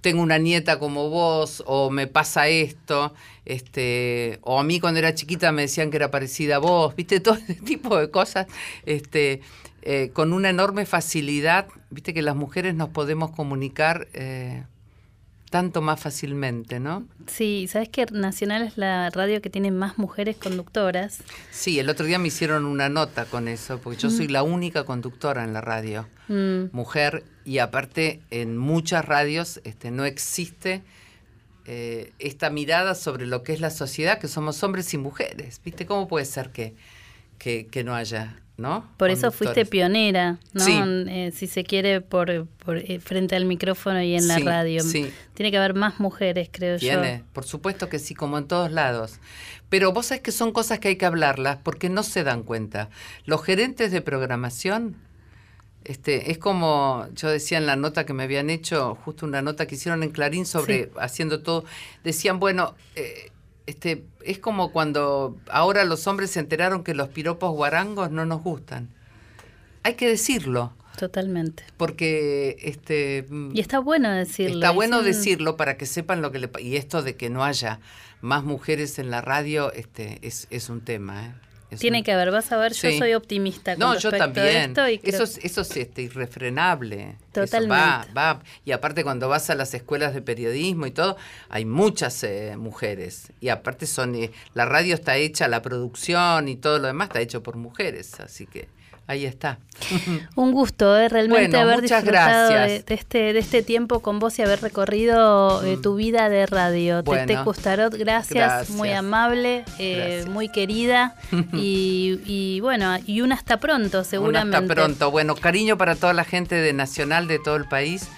[0.00, 3.12] tengo una nieta como vos, o me pasa esto,
[3.44, 7.18] este, o a mí cuando era chiquita me decían que era parecida a vos, ¿viste?
[7.20, 8.46] Todo ese tipo de cosas,
[8.86, 9.40] este,
[9.82, 12.14] eh, con una enorme facilidad, ¿viste?
[12.14, 14.06] Que las mujeres nos podemos comunicar.
[14.12, 14.62] Eh,
[15.50, 17.06] tanto más fácilmente, ¿no?
[17.26, 21.18] Sí, sabes que Nacional es la radio que tiene más mujeres conductoras.
[21.50, 24.84] Sí, el otro día me hicieron una nota con eso, porque yo soy la única
[24.84, 26.66] conductora en la radio, mm.
[26.72, 30.82] mujer, y aparte en muchas radios este, no existe
[31.64, 35.86] eh, esta mirada sobre lo que es la sociedad, que somos hombres y mujeres, ¿viste?
[35.86, 36.74] ¿Cómo puede ser que,
[37.38, 38.42] que, que no haya
[38.96, 40.64] por eso fuiste pionera, ¿no?
[40.66, 42.46] Eh, si se quiere, por, eh,
[42.98, 44.82] frente al micrófono y en la radio.
[45.34, 46.80] Tiene que haber más mujeres, creo yo.
[46.80, 49.20] Tiene, por supuesto que sí, como en todos lados.
[49.68, 52.90] Pero vos sabés que son cosas que hay que hablarlas porque no se dan cuenta.
[53.26, 54.96] Los gerentes de programación,
[55.84, 59.66] este, es como yo decía en la nota que me habían hecho, justo una nota
[59.66, 61.64] que hicieron en Clarín sobre haciendo todo,
[62.02, 63.27] decían, bueno, eh,
[63.68, 68.42] este, es como cuando ahora los hombres se enteraron que los piropos guarangos no nos
[68.42, 68.88] gustan.
[69.82, 70.72] Hay que decirlo.
[70.96, 71.64] Totalmente.
[71.76, 74.54] Porque este mm, y está bueno decirlo.
[74.56, 77.78] Está bueno decirlo para que sepan lo que le y esto de que no haya
[78.22, 81.32] más mujeres en la radio este es, es un tema, ¿eh?
[81.76, 84.70] Tiene que haber, vas a ver, yo soy optimista con no, yo también.
[84.70, 84.88] esto.
[84.88, 87.16] Y eso, es, eso es este, irrefrenable.
[87.32, 87.74] Totalmente.
[87.74, 88.42] va, va.
[88.64, 91.16] Y aparte cuando vas a las escuelas de periodismo y todo,
[91.50, 93.32] hay muchas eh, mujeres.
[93.40, 97.20] Y aparte son, eh, la radio está hecha, la producción y todo lo demás está
[97.20, 98.18] hecho por mujeres.
[98.20, 98.68] Así que
[99.08, 99.58] Ahí está.
[100.36, 101.08] Un gusto, ¿eh?
[101.08, 105.80] realmente haber disfrutado de, este, de este tiempo con vos y haber recorrido eh, mm.
[105.80, 107.02] tu vida de radio.
[107.02, 111.16] Te Tete Custarot, gracias, muy amable, eh, muy querida
[111.54, 114.58] y, y, bueno, y un hasta pronto seguramente.
[114.58, 115.10] Un hasta pronto.
[115.10, 118.08] Bueno, cariño para toda la gente de Nacional de todo el país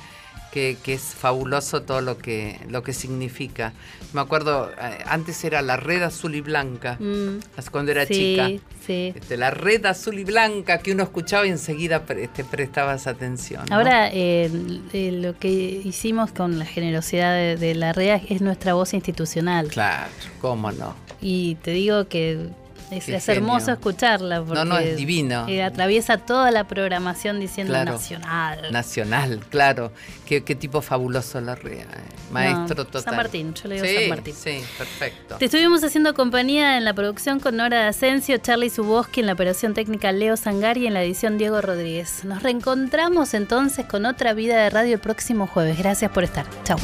[0.51, 3.73] que, es fabuloso todo lo que, lo que significa.
[4.13, 7.39] Me acuerdo, eh, antes era la red azul y blanca, mm.
[7.71, 8.49] cuando era chica.
[8.87, 9.13] Sí.
[9.15, 13.65] Este, la red azul y blanca que uno escuchaba y enseguida te este, prestabas atención.
[13.71, 14.51] Ahora, eh,
[14.93, 19.69] eh, lo que hicimos con la generosidad de, de la red es nuestra voz institucional.
[19.69, 20.95] Claro, cómo no.
[21.21, 22.49] Y te digo que
[22.91, 25.47] es, hermoso escucharla porque no, no, es divino.
[25.65, 28.73] atraviesa toda la programación diciendo nacional.
[28.73, 29.93] Nacional, claro.
[30.27, 31.83] Qué, tipo fabuloso la rea.
[31.83, 32.21] Eh.
[32.31, 33.03] Maestro total.
[33.03, 34.35] San Martín, yo le digo San Martín.
[34.35, 35.37] Sí, perfecto.
[35.39, 39.33] Te estuvimos haciendo compañía en la producción con Nora de Asensio, Charlie Suboski en la
[39.33, 42.25] operación técnica Leo Sangari y en la edición Diego Rodríguez.
[42.25, 45.77] Nos reencontramos entonces con otra vida de radio el próximo jueves.
[45.79, 46.47] Gracias por estar.
[46.63, 46.79] Chao.